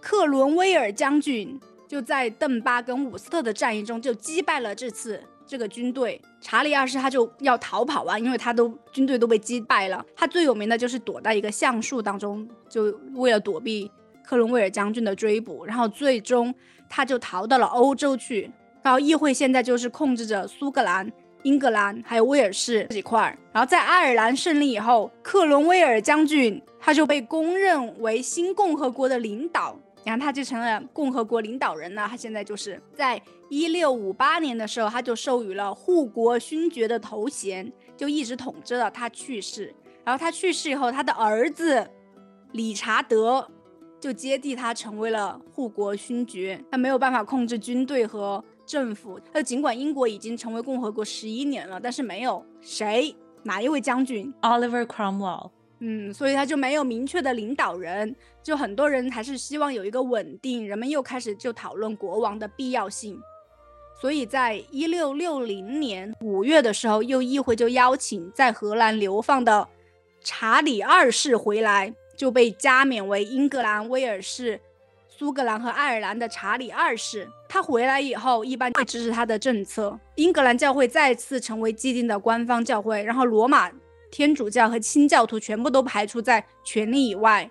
[0.00, 6.20] 克伦威尔将军就在邓巴跟伍斯特的战役中就击败了这次这个军队。
[6.40, 10.04] 查理二世他就要逃跑啊，因为他都军队都被击败了。
[10.16, 13.88] 他最有名的就是躲在一个橡树当中，就为了躲避
[14.24, 15.64] 克伦威尔将军的追捕。
[15.64, 16.52] 然后最终
[16.88, 18.50] 他就逃到了欧洲去。
[18.82, 21.10] 然后议会现在就是控制着苏格兰、
[21.44, 23.38] 英格兰还有威尔士这几块儿。
[23.52, 32.08] 然后在爱尔兰胜利以后，克伦威尔将军他就被公认为新共和国的领导，然后他就成了共和国领导人了。
[32.08, 39.72] 他现在就是在一六五八年的时候，他就授予了护国勋爵的头衔，就一直统治了他去世。
[40.04, 41.88] 然后他去世以后，他的儿子
[42.50, 43.48] 理查德
[44.00, 46.60] 就接替他成为了护国勋爵。
[46.70, 48.44] 他没有办法控制军队和。
[48.72, 53.14] 政府，呃，尽管英国已经成为共和国十一年了，但是没有谁？
[53.42, 63.20] 哪一位将军，Oliver Cromwell，嗯，所以他就没有明确的领导人，就很多人还是希望有一个稳定，人们又开始就讨论国王的必要性，
[64.00, 69.68] 所以在一六六零年五月的时候，又议会就邀请在荷兰流放的
[70.22, 74.58] 查理二世回来，就被加冕为英格兰、威尔士、
[75.22, 77.30] 苏格兰和爱尔兰的查理二世。
[77.48, 79.96] 他回来以后，一般会支持他的政策。
[80.16, 83.70] 英格兰教会再次成为既定的官方教会，然后罗马
[84.10, 87.48] 天主教和清教徒全部都排除在权力以外。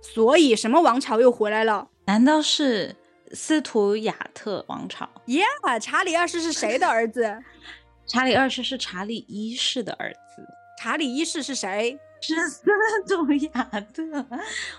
[0.00, 1.86] 所以，什么王朝又回来了？
[2.06, 2.96] 难道是？
[3.34, 7.36] 斯图亚特王朝，Yeah，查理二世是谁的儿子？
[8.08, 10.42] 查理二世是查理一世的儿子。
[10.80, 11.98] 查理一世是谁？
[12.22, 12.64] 是斯
[13.06, 13.62] 图亚
[13.92, 14.02] 特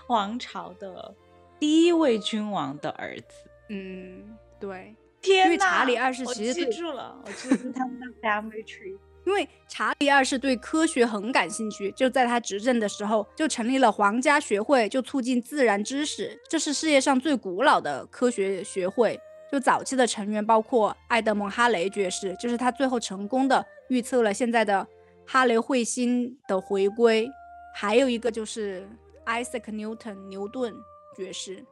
[0.08, 1.14] 王朝的
[1.58, 3.26] 第一位君王的儿子。
[3.68, 4.94] 嗯，对。
[5.22, 8.96] 天因为查理二世其实记住了，我记住他们的 family tree。
[9.26, 16.40] 因为查理二世对科学很感兴趣，就在他执政的时候，就成立了皇家学会，就促进自然知识。
[16.48, 19.18] 这是世界上最古老的科学学会。
[19.50, 24.86] 就早期的成员包括爱德蒙·哈雷爵士，就是他最后成功的预测了现在的
[25.24, 27.28] 哈雷彗星的回归。
[27.74, 28.88] 还有一个就是
[29.24, 30.72] Isaac Newton 牛顿
[31.16, 31.64] 爵士。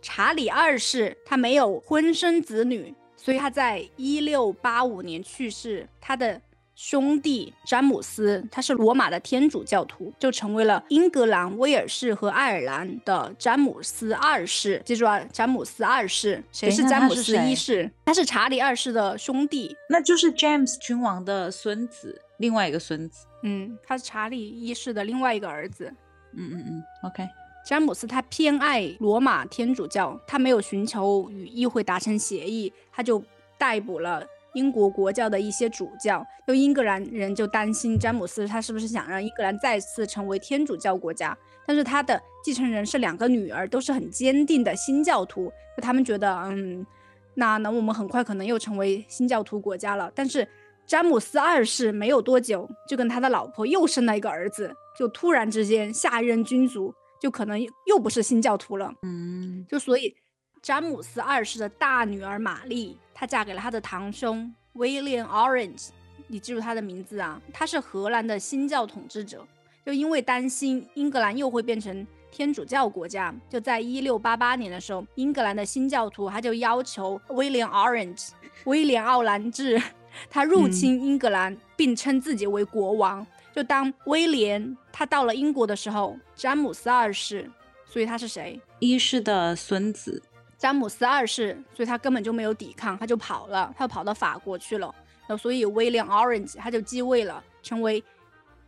[0.00, 5.88] 查理二世他没有婚生子女，所以他在一六八五年去世。
[6.00, 6.40] 他的
[6.74, 14.82] 兄弟詹姆斯，他是罗马的天主教徒，就成为了英格兰、威尔士和爱尔兰的詹姆斯二世。
[14.84, 17.88] 记住啊，詹姆斯二世，谁是詹姆斯一世？
[18.04, 23.26] 他是查理二世的兄弟，那就是 James 君王的孙子，另外一个孙子。
[23.44, 25.94] 嗯，他是查理一世的另外一个儿子。
[26.32, 27.28] 嗯嗯嗯，OK。
[27.64, 33.22] 詹姆斯他偏爱罗马天主教，他没有寻求与议会达成协议，他就
[33.58, 34.24] 逮捕了。
[34.54, 41.34] 英国国教的一些主教，就英格兰人就担心詹姆斯他是不是想让英格兰再次成为天主教国家？
[41.66, 46.84] 但是他的继承人是两个女儿，都是很坚定的新教徒，就他们觉得，嗯，
[47.32, 50.12] 那那我们很快可能又成为新教徒国家了。
[50.14, 50.46] 但是
[50.84, 57.56] 詹姆斯二世没有多久就跟他的老婆又生了一个儿子，就突然之间下一任君主就可能
[57.86, 58.92] 又不是新教徒了。
[59.02, 60.12] 嗯，就所以
[60.60, 62.98] 詹姆斯二世的大女儿玛丽。
[63.14, 65.90] 她嫁给了他的堂兄 William Orange，
[66.26, 67.40] 你记住他的名字啊。
[67.52, 69.46] 他是荷兰的新教统治者，
[69.86, 78.30] 就因为担心英格兰又会变成天主教国家，就在一六八八年的时候，英格兰的新教徒他就要求 William Orange，
[78.64, 79.80] 威廉奥兰治，
[80.28, 83.24] 他入侵英格兰，并称自己为国王。
[83.54, 87.50] 就当威廉他到了英国的时候，詹姆斯二世，
[87.86, 88.60] 所以他是谁？
[88.78, 90.22] 一世的孙子。
[90.56, 94.94] 詹姆斯二世，所以他根本就没有抵抗，他就跑了，他就跑到法国去了。
[95.26, 98.02] 然后，所以威廉 Orange 他就继位了，成为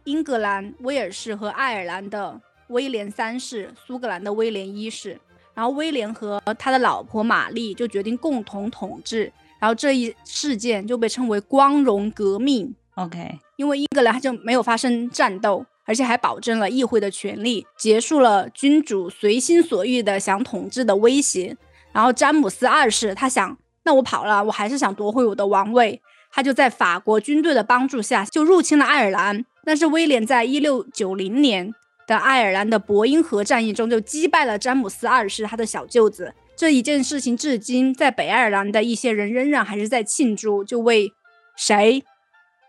[0.04, 5.18] 英格兰、威尔士和爱尔兰的威廉三世，苏格兰的威廉一世。
[5.54, 9.32] 然后，威廉和他的老婆玛丽就决定共同统治。
[9.60, 12.74] 然后，这一事件就被称为光荣革命。
[12.96, 15.66] OK，因为英格兰他就没有发生战斗。
[15.86, 21.58] 而且还保证了议会的权利，结束了君主随心所欲的想统治的威胁。
[21.92, 26.00] 然后詹姆斯二世他想，那我跑了，我还是想夺回我的王位。
[26.32, 29.44] 他就在法国军队的帮助下，就入侵了爱尔兰。
[29.62, 31.74] 但是威廉在一六九零年
[32.06, 36.32] 的爱尔兰的伯英河战役中就击败了詹姆斯二世他的小舅子。
[36.56, 41.12] 这一件事情至今在北爱尔兰的一些人仍然还是在庆祝，就为
[41.58, 42.02] 谁？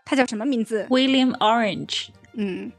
[0.05, 2.07] 他叫什么名字？William Orange。
[2.33, 2.71] 嗯，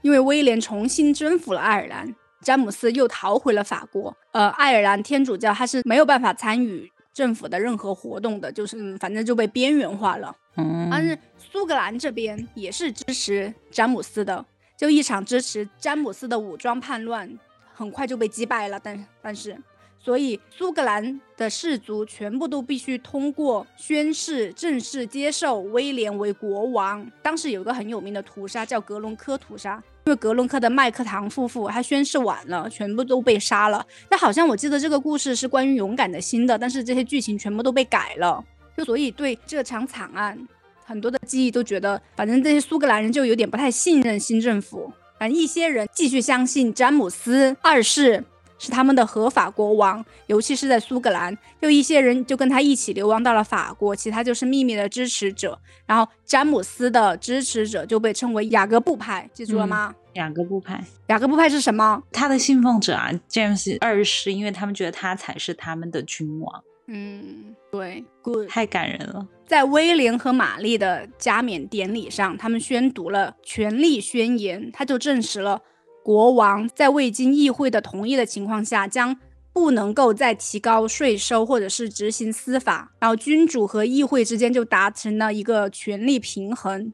[0.00, 2.14] 因为威廉重新征服了爱尔兰。
[2.40, 4.16] 詹姆斯又逃回了法国。
[4.32, 10.34] 呃，爱尔兰天主教他是没有办法参与政府的任何活动的，就是反正就被边缘化了。
[10.56, 14.44] 嗯，但是苏格兰这边也是支持詹姆斯的，
[14.76, 17.38] 就一场支持詹姆斯的武装叛乱，
[17.72, 18.80] 很快就被击败了。
[18.82, 19.56] 但但是，
[20.04, 27.08] 所以苏格兰的氏族全部都必须通过宣誓，正式接受威廉为国王。
[27.22, 29.80] 当时有一个很有名的屠杀，叫格隆科屠杀。
[30.04, 33.86] 因为格伦科的麦克唐夫妇他宣誓晚了，全部都被杀了。
[34.08, 38.44] 但好像我记得这个故事是关于勇敢的心的，但是这些剧情全部都被改了。
[38.76, 40.36] 就所以对这场惨案，
[40.84, 44.92] 很多的记忆都觉得，反正这些苏格兰人就有点不太信任新政府。
[45.16, 48.24] 反正一些人继续相信詹姆斯二世。
[48.62, 55.58] 是他们的合法国王，尤其是在苏格兰，有一些人就跟他一起流亡到了法国，其他就是秘密的支持者。
[55.84, 59.92] 然后詹姆斯的支持者就被称为雅各布派，记住了吗？
[60.12, 62.00] 雅各布派，雅各布派是什么？
[62.12, 66.62] 他的信奉者啊，James 二世，因为他们觉得他才是他们的君王。
[66.86, 69.26] 嗯，对，good，太感人了。
[69.44, 75.60] 在威廉和玛丽的加冕典礼上，他们宣读了权力宣言，他就证实了。
[76.02, 79.16] 国王在未经议会的同意的情况下，将
[79.52, 86.92] 不能够再提高税收或者是执行司法，然后君主和议会之间就达成了一个权力平衡，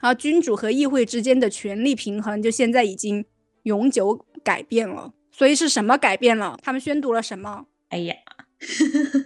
[0.00, 3.24] 然后君主和议会之间的权力平衡就现在已经
[3.64, 5.12] 永久改变了。
[5.32, 6.56] 所以是什么改变了？
[6.62, 7.66] 他们宣读了什么？
[7.90, 8.14] 哎呀，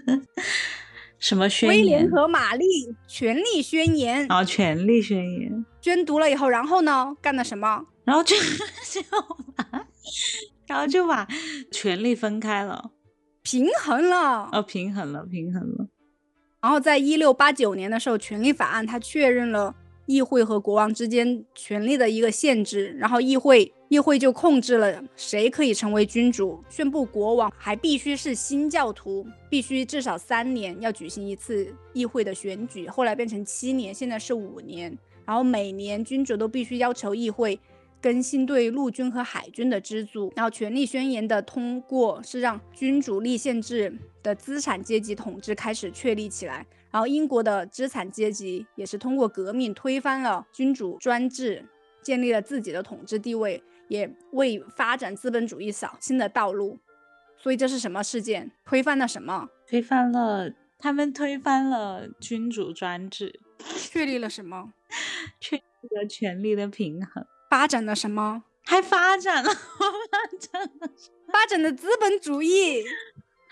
[1.20, 2.10] 什么宣威廉？
[2.10, 2.64] 和玛丽
[3.06, 5.64] 权力宣言啊，权力宣言。
[5.80, 7.84] 宣读了以后，然后呢，干了什么？
[8.04, 8.34] 然后就
[8.90, 9.02] 就
[9.54, 9.86] 把，
[10.66, 11.28] 然后就把
[11.70, 12.90] 权力分开了，
[13.42, 14.48] 平衡了。
[14.52, 15.88] 哦，平衡了，平衡了。
[16.60, 19.74] 然后在一六八九年的时候，权力法案它确认了
[20.06, 37.58] 议会和国王之间权力的一个限制，然后议会议会就控制了谁可以成为君主，宣布国王还必须是新教徒，必须至少三年要举行一次议会的选举，后来变成七年，现在是五年，然后每年君主都必须要求议会。
[38.00, 43.92] 更新对陆军和海军的资助，然后权力宣言的通过是让君主立宪制
[44.22, 51.64] 的资产阶级统治开始确立起来，然后英国的资产阶级也是通过革命推翻了君主专制，
[52.02, 56.78] 建立了自己的统治地位，也为发展资本主义扫清了道路。
[57.36, 58.50] 所以这是什么事件？
[58.64, 59.48] 推翻了什么？
[59.66, 63.40] 推翻了他们推翻了君主专制，
[63.78, 64.72] 确立了什么？
[65.40, 65.62] 确立
[65.96, 67.24] 了权力的平衡。
[67.50, 68.44] 发展了什么？
[68.64, 70.88] 还发展了， 发展了，
[71.32, 72.84] 发展的资本主义。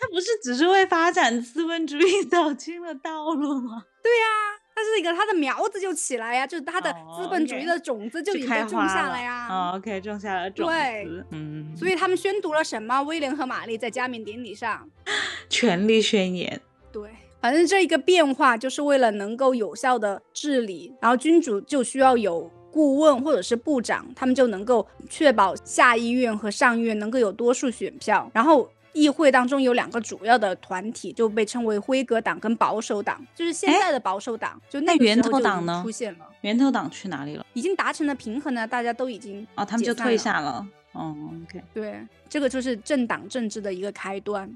[0.00, 3.82] 它不是只是为发展资本主义走清了道路吗？
[4.00, 4.26] 对呀、
[4.72, 9.48] 它是一个它的苗子就起来呀，就是它的哦资本主义的种子就已经种下了呀。
[9.50, 11.26] 哦，OK，种下了种对子。
[11.32, 13.02] 嗯，所以他们宣读了什么？
[13.02, 14.88] 威廉和玛丽在加冕典礼上，
[15.50, 16.60] 权力宣言。
[16.92, 28.68] 对，反正这一个变化就是为了能够有效的治理，然后君主就需要有顾问或者是部长，他们就能够确保下议院和上议院能够有多数选票，然后。
[28.94, 37.46] 议会当中有两个主要的团体，就被称为辉格党跟保守党，就是现在的保守党，就那源头党呢出现了，源头党去哪里了？
[37.52, 40.66] 已经达成了平衡呢，大家都已经哦，他们就退下了。
[40.92, 41.14] 哦
[41.44, 44.48] ，OK，对，这个就是政党政治的一个开端，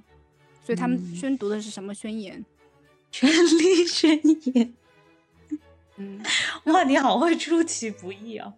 [0.65, 2.45] 所以他们嗯宣读的是什么宣言？
[3.13, 4.19] 权力宣
[4.55, 4.75] 言。
[5.97, 6.23] 嗯，
[6.73, 8.53] 哇，你好会出其不意哦。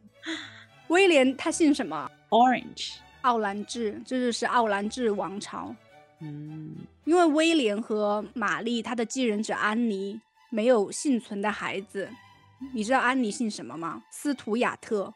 [0.89, 2.95] 威廉他姓什么？Orange。
[3.23, 5.75] 奥兰治，这就是奥兰治王朝。
[6.21, 10.21] 嗯，因为威廉和玛丽他的继任者安妮
[10.51, 12.09] 没有幸存的孩子，
[12.75, 14.03] 你知道安妮姓什么吗？
[14.11, 15.13] 斯图亚特。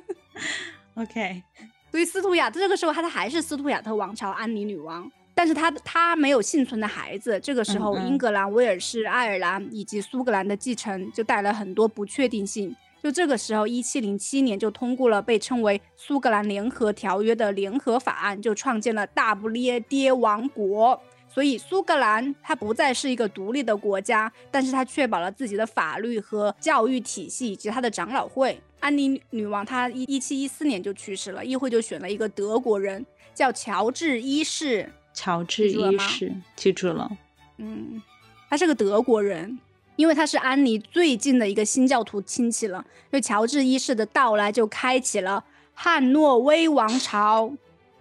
[0.94, 1.42] OK，
[1.90, 7.40] 所以斯图亚特这个时候，他还是斯图亚特王朝安妮女王，但是他他没有幸存的孩子。
[7.40, 12.74] 这个时候，英格兰、威尔士、爱尔兰以及苏格兰的继承就带来很多不确定性。
[13.02, 21.00] 就这个时候，一七零七年就通过了被称为苏格兰联合条约的联合法案，就创建了大不列颠王国。
[21.26, 28.60] 所以苏格兰它不再是一个独立的国家，但是它确保了自己的法律和教育体系以及它的长老会。
[28.80, 34.92] 安妮女王她一一七一四年就去世了，议会就选了一个德国人，叫乔治一世。
[35.12, 37.10] 乔治一世，记住了。
[37.58, 38.00] 嗯，
[38.48, 39.58] 他是个德国人，
[39.96, 42.84] 因为他是安妮最近的一个新教徒亲戚了。
[43.04, 45.44] 因为乔治一世的到来，就开启了
[45.74, 47.52] 汉诺威王朝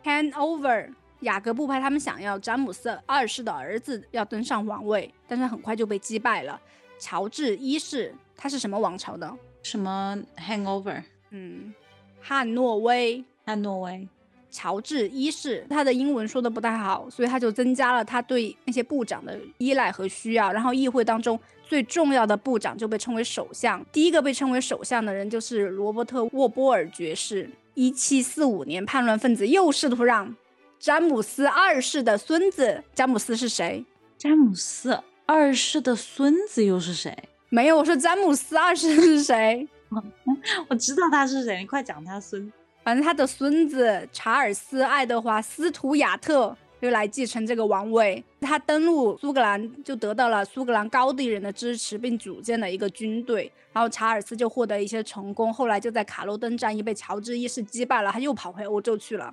[0.03, 0.93] （Hanover）。
[1.22, 6.57] 雅各布派他们想要詹姆斯二世的儿子要登上王位，但是很快就被击败了。
[6.97, 9.30] 乔治一世他是什么王朝的？
[9.62, 11.03] 什么 Hangover？
[11.32, 11.74] 嗯，
[12.22, 13.22] 汉诺威。
[13.45, 14.07] 汉诺威。
[14.52, 20.52] 乔治一世，他的英文说的不太好，所以他就增加了他对那些部长的依赖和需要。
[20.52, 23.84] 然后议会当中最重要的部长就被称为首相。
[23.91, 27.50] 第一个被称为首相的人就是罗伯特·沃波尔爵士。
[27.76, 30.36] 一七四五年，叛乱分子又试图让
[30.78, 33.86] 詹姆斯二世的孙子，詹姆斯是谁？
[34.18, 37.16] 詹姆斯二世的孙子又是谁？
[37.47, 39.66] 没有，我说詹姆斯二世是谁？
[40.68, 42.52] 我知道他是谁，你快讲他孙。
[42.90, 48.24] 反正他的孙子查尔斯·爱德华·斯图亚特又来继承这个王位。
[48.42, 53.52] 他登陆苏格兰，就得到了苏格兰高地人的支持，并组建了一个军队。
[53.72, 59.32] 然后查尔斯就获得一些成功，后来就在卡洛登战役被乔治一世击败了，他又跑回欧洲去了。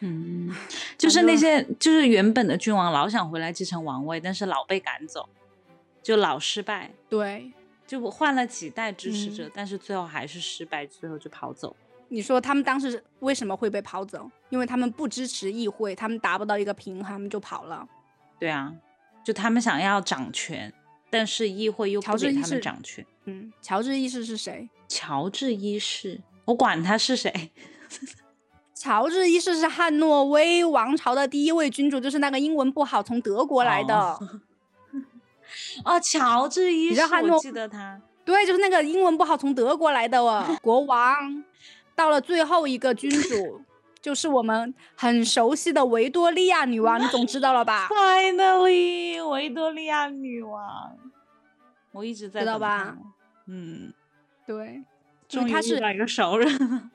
[0.00, 0.54] 嗯，
[0.98, 5.26] 就是那些就是原本的君王老想回来继承王位，但是老被赶走，
[6.02, 6.90] 就老失败。
[7.08, 7.50] 对，
[7.86, 11.74] 就我换了几代支持者，嗯但是最后还是失败，最后就跑走。
[12.12, 14.28] 你说他们当时为什么会被跑走？
[14.48, 17.86] 因为他们不支持议会，他们达不到一个平衡，他们就跑了。
[18.38, 18.74] 对啊，
[19.24, 20.72] 就他们想要掌权，
[21.08, 23.06] 但是议会又不给他乔治一世们掌权。
[23.26, 24.68] 嗯，乔治一世是谁？
[24.88, 27.52] 乔治一世，我管他是谁。
[28.74, 33.94] 乔治一世是汉诺威王朝的第一位君主，就是那个英文不好从德国来的。
[35.84, 38.00] 哦，乔治一世，我记得他。
[38.24, 41.44] 对，就是那个英文不好从德国来的哦 国王。
[42.00, 43.60] 到了最后一个君主，
[44.00, 50.96] 就是我们很熟悉的维多利亚女王，你总知道了吧？Finally，维多利亚女王，
[51.92, 52.96] 我一直在知道吧？
[53.46, 53.92] 嗯，
[54.46, 54.82] 对，
[55.28, 56.90] 终于遇到一个熟人。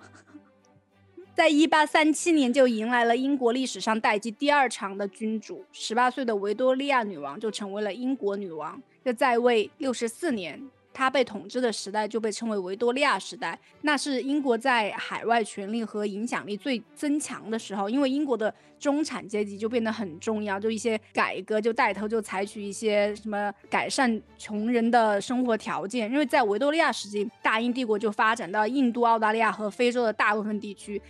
[1.36, 10.68] 在一八三七年就迎来了英国历史上待机第二长的君主，十八岁的维多利亚女王就成为了英国女王，就在位六十四年。
[10.98, 17.90] 他被统治的时代就被称为维多利亚时代，那是英国在海外权力和影响力最增强的时候。
[17.90, 26.10] 因为英国的中产阶级就变得很重要，就一些改革就带头就采取一些什么改善穷人的生活条件。
[26.10, 31.02] 因为在维多利亚时期，大英帝国就发展到印度、澳大利亚和非洲的大部分地区，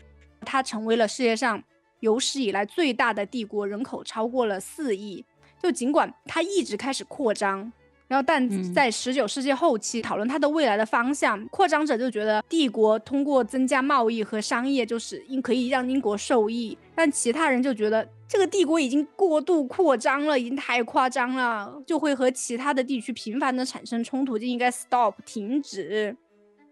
[0.42, 1.64] 它成为了世界上
[2.00, 5.24] 有史以来最大的帝国，人口超过了四亿。
[5.62, 7.72] 就尽管它一直开始扩张。
[8.08, 16.78] 然后，但在十九世纪后期讨论它的未来的方向，扩张者就觉得帝国通过增加贸易和商业，就是英可以让英国受益。
[16.93, 26.16] 但其他人就觉得这个帝国已经过度扩张了，已经太夸张了，就会和其他的地区频繁的产生冲突，就应该 stop 停止。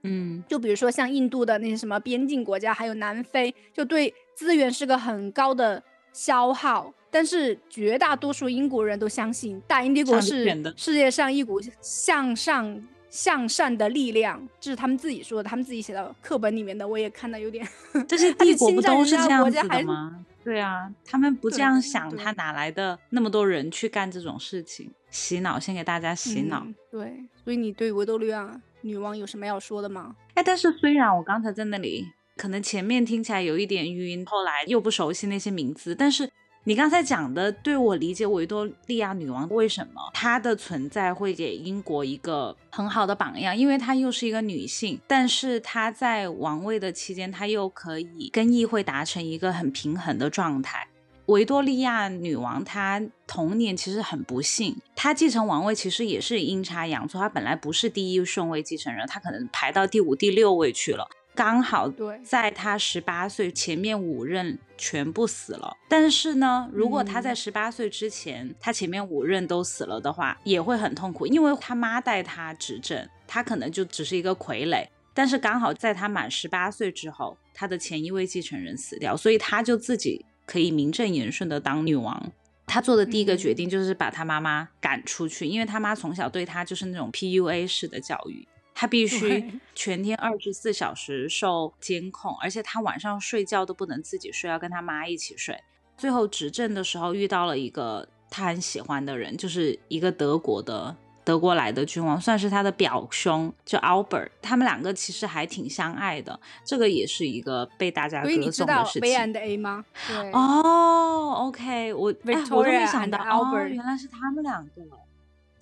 [0.03, 5.81] 嗯，就比如说像印度的那些什么边境国家，还有南非，就对资源是个很高的
[6.13, 6.93] 消耗。
[7.11, 16.87] 但是绝大多数英国人都相信大英帝国是世界上一股向上向善的力量，这是他们自己说的，他们自己写到课本里面的。
[16.87, 17.67] 我也看到有点，
[18.07, 20.25] 这些 帝国不都是这样子的吗？
[20.43, 24.91] 对啊，他们不这样想，他哪来的那么多人去干这种事情？
[25.11, 26.65] 洗脑，先给大家洗脑。
[26.89, 30.15] 对，所以你对维多利亚女王有什么要说的吗？
[30.33, 36.29] 哎，但是虽然我刚才在那里，可能前面听起来有一点晕，后来又不熟悉那些名字，但是。
[36.65, 50.87] 你刚才讲的，对我理解维多利亚女王为什么她的存在会给英国一个很好的榜样，因为她又是一个女性，但是她在王位的期间，她又可以跟议会达成一个很平衡的状态。
[51.25, 61.09] 维多利亚女王她童年其实很不幸，她继承王位其实也是阴差阳错，她本来不是第一顺位继承人，她可能排到第五、第六位去了。
[61.35, 61.91] 刚好
[62.23, 74.87] 在他十八岁前面五任全部死了，但是呢，如果他在十八岁之前，他前面五任都死了的话，也会很痛苦，因为他妈带他执政，他可能就只是一个傀儡。
[75.15, 82.31] 但是刚好在他满十八岁之后，他的前一位继承人死掉，所以他就自己可以名正言顺的当女王。
[82.65, 88.47] 他做的第一个决定就是把他妈妈赶出去，因为他妈从小对他就是那种 PUA 式的教育。
[88.75, 95.63] 他必 须全天二十四小时受监控，而且他晚上睡觉都不能自己睡，要跟他妈一起睡。
[95.97, 104.29] 最后执政的时候遇到了一个他很喜欢的人，就是一个德国的德国来的君王，算是他的表兄，就 Albert。
[104.41, 108.41] 他们两个其实还挺相爱的，这个也是一个被大家歌颂的事情。
[108.41, 109.85] 所以你知道 V and A 吗？
[110.07, 110.31] 对。
[110.31, 112.13] 哦，OK，我
[112.51, 114.71] 我都没想到，Albert 原来是他们两个。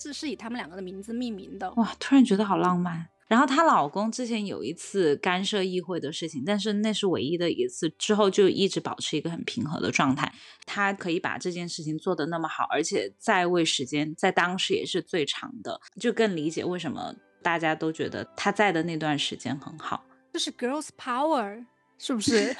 [0.01, 1.93] 是是以他们两个的名字命名的哇！
[1.99, 3.09] 突然觉得好浪漫。
[3.27, 10.33] 然后她老公之前有一次干涉议会的事情，但是那是唯一的一次，之后就一直保持一个很平和的状态。
[10.65, 20.03] 她可以把这件事情做得那么好，而且在位时间在当时也是最长的，就更理解为什么大家都觉得她在的那段时间很好。
[20.33, 21.65] 就是 girls power，
[22.01, 22.55] 是不 是？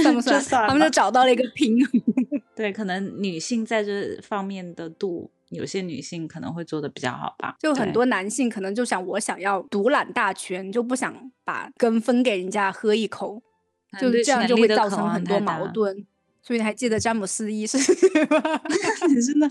[0.00, 0.40] 算不算？
[0.68, 2.00] 他们就找到了一个平衡。
[2.54, 5.28] 对，可能女性在这方面的度。
[5.50, 11.12] 有些女性可能会做的比较好吧，就很多男性可能就想我想要独揽大权，就不想
[11.42, 13.42] 把根分给人家喝一口，
[14.00, 16.06] 就这样就会造成很多矛盾。
[16.40, 18.60] 所以你还记得詹姆斯一世吗？
[19.26, 19.50] 真的，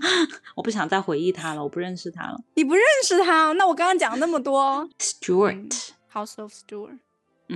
[0.56, 2.40] 我不想再回忆他了，我不认识他了。
[2.54, 3.52] 你不认识他？
[3.52, 6.98] 那我刚刚讲那么多，Stuart，House of Stuart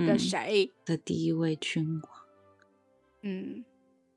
[0.05, 2.11] 的谁的第一位君王？
[3.21, 3.63] 嗯。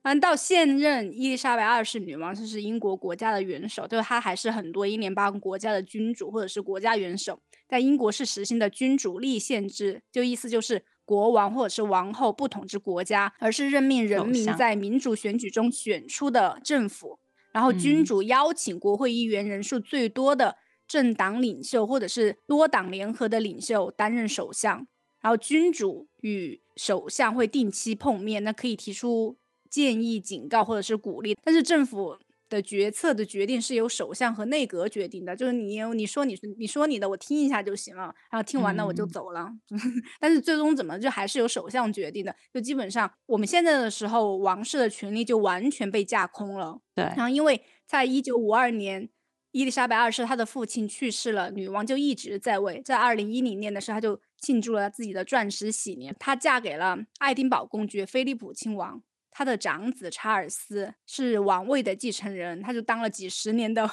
[0.02, 7.38] 按到现任伊丽莎白二世女王，就是英国国家的元首，就是她还是很多英联邦国家的君主或者是国家元首。
[7.68, 17.18] 在英国是实行的君主立宪制，就意思就是国王或者是王后不统治国家，而是任命人民在民主选举中选出的政府。
[17.52, 20.56] 然后君主邀请国会议员人数最多的
[20.86, 24.86] 政党领袖或者是多党联合的领袖担任首相。
[25.28, 29.36] 然后君主与首相会定期碰面，那可以提出。
[29.70, 32.16] 建议、警告或者是鼓励，但是政府
[32.48, 39.52] 的决策的决定是由首相和内阁决定的，就是你你说你你说你的，我听一下就行了，然后听完了我就嗯走了。
[40.18, 46.80] 但是最终怎么就还是由首相决定的，就基本上我们现在的时候，王室的权力就完全被架空了。
[46.94, 49.10] 对，然后因为在一九五二年，
[49.53, 52.82] 伊丽莎白二世她的父亲去世了，女王就一直在位。
[52.82, 59.03] 在二零一零年的时候，她就庆祝了自己的钻石喜年，她嫁给了爱丁堡公爵菲利普亲王。
[59.30, 63.88] 她的长子查尔斯是王位的继承人，他就当了几十年的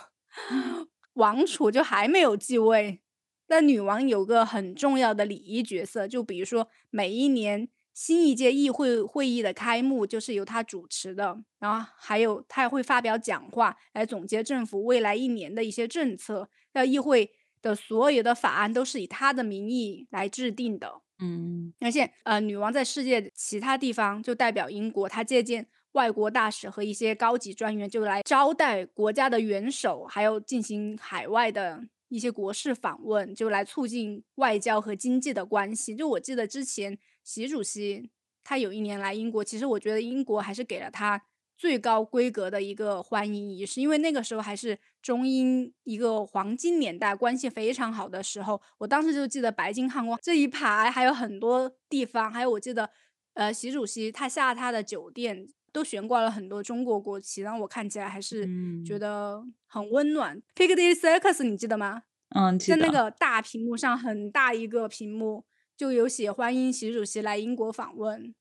[1.14, 3.02] 王储，就还没有继位。
[3.48, 16.50] 但女王有个很重要的礼仪角色，就比如说每一年新一届议会会议的开幕就是由他主持的，然后还有他还会发表讲话来总结政府未来一年的一些政策。
[16.74, 17.32] 那议会
[17.62, 21.02] 的所有的法案都是以他的名义来制定的。
[21.20, 35.96] 嗯而且，呃，女王在世界其他地方就代表英国，她借鉴外国大使和一些高级专员，就来招待国家的元首，还有进行海外的一些国事访问，就来促进外交和经济的关系。
[35.96, 38.10] 就我记得之前习主席
[38.42, 41.22] 他有一年来英国，其实我觉得英国还是给了他
[41.58, 48.62] 最高规格的一个欢迎仪式，因为那个时候还是中英一个黄金年代，关系非常好的时候。
[48.78, 52.90] 我当时就记得白金汉宫这一排还有很多地方，还有我记得，
[53.34, 58.44] 呃，习主席他下他的酒店都悬挂了很多中国国旗，让我看起来还是
[58.86, 60.40] 觉嗯得很温暖。
[60.56, 62.04] Piccadilly Circus 你记得吗？
[62.30, 65.46] 嗯，记在那个大屏幕上，很大一个屏幕，
[65.78, 68.34] 就有写欢迎习主席来英国访问，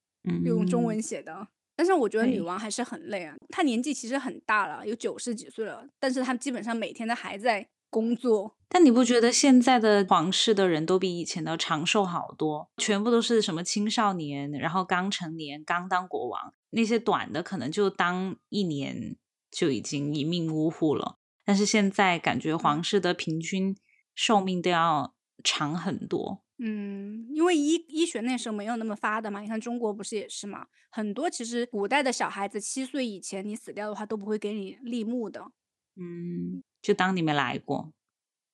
[0.45, 1.49] 用中嗯文写的。
[1.77, 8.55] 但是我觉得女王还是很累啊，她年纪其实很大了，有九十几岁了，但是她基本上每天都还在工作。
[8.69, 12.71] 但你不觉得现在的皇室的人都比以前的长寿好多？
[12.77, 19.17] 全部都是什么青少年，然后刚成年，刚当国王，那些短的可能就当一年
[19.51, 21.17] 就已经一命呜呼了。
[21.45, 23.77] 但是现在感觉皇室的平均
[24.15, 25.13] 寿命都要
[25.43, 26.44] 长很多。
[26.59, 35.51] 嗯，因为医医学那时候没有那么发达嘛，你看中国不是也是嘛，很多其实古代的小孩子七岁以前你死掉的话都不会给你立墓的。
[35.97, 37.93] 嗯，就当你没来过，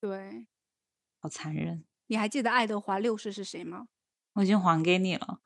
[0.00, 0.46] 对，
[1.20, 1.84] 好残忍。
[2.06, 3.88] 你还记得爱德华六世是谁吗？
[4.34, 5.40] 我已经还给你了。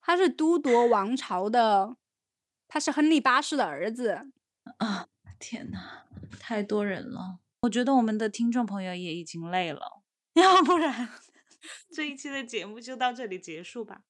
[0.00, 1.96] 他是都铎王朝的，
[2.68, 4.30] 他是亨利八世的儿子。
[4.78, 6.04] 啊，天呐，
[6.38, 7.38] 太多人了。
[7.62, 10.02] 我觉得我们的听众朋友也已经累了，
[10.36, 11.08] 要不然
[11.94, 14.00] 这一期的节目就到这里结束吧。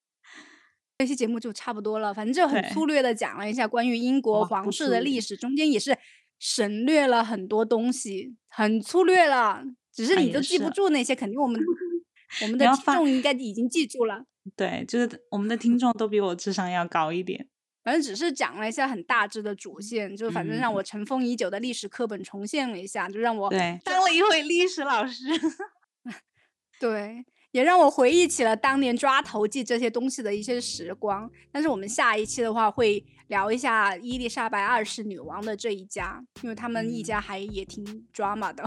[0.99, 5.99] 这期节目就差不多了，反正就很粗略的讲了一下关于英国皇室的历史，中间也是
[6.39, 9.65] 省略了很多东西，很粗略了。
[9.93, 11.61] 只是你都记不住那些，肯定我们
[12.43, 14.25] 我们的听众应该已经记住了。
[14.57, 17.49] 对，就是我们的听众都比我智商要高一点。
[17.83, 23.51] 反正只是讲了一下很大致的主线，就反正让嗯我尘封已久的历史课本重现了一下，就让我，
[23.85, 25.25] 当了一回历史老师。
[26.81, 27.25] 对，
[27.55, 31.31] 也让我回忆起了当年抓头记这些东西的一些时光。
[31.53, 38.63] 但是我们下一期的话会聊一下伊丽莎白二世女王的这一家，因为他们一嗯家还也挺 drama 的，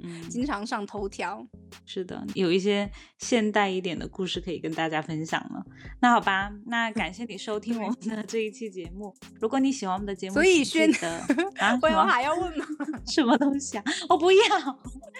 [0.00, 1.46] 嗯，经常上头条。
[1.86, 5.64] 是的，有一些现代一点的故事可以跟大家分享了。
[6.00, 9.14] 那好吧，那 感谢你收听我们的这一期节目。
[9.40, 11.18] 如果你喜欢我们的节目，所以请记轩得
[11.58, 12.64] 啊，我有还要问吗？
[13.06, 13.84] 什么东西啊？
[14.08, 14.40] 我不要。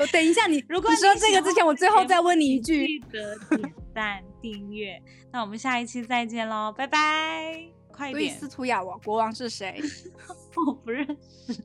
[0.01, 5.01] 我等一下你，如果你说这个之前，我最后再问你一句，记得点赞订阅。
[5.33, 7.80] 那我们下一期再见喽，拜拜！
[8.01, 9.79] 快所以点，司徒亚王国王是谁？
[10.67, 11.07] 我不认
[11.47, 11.63] 识，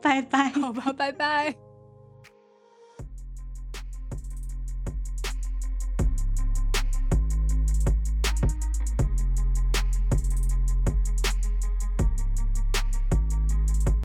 [0.00, 0.48] 拜拜。
[0.50, 1.54] 好吧，拜拜。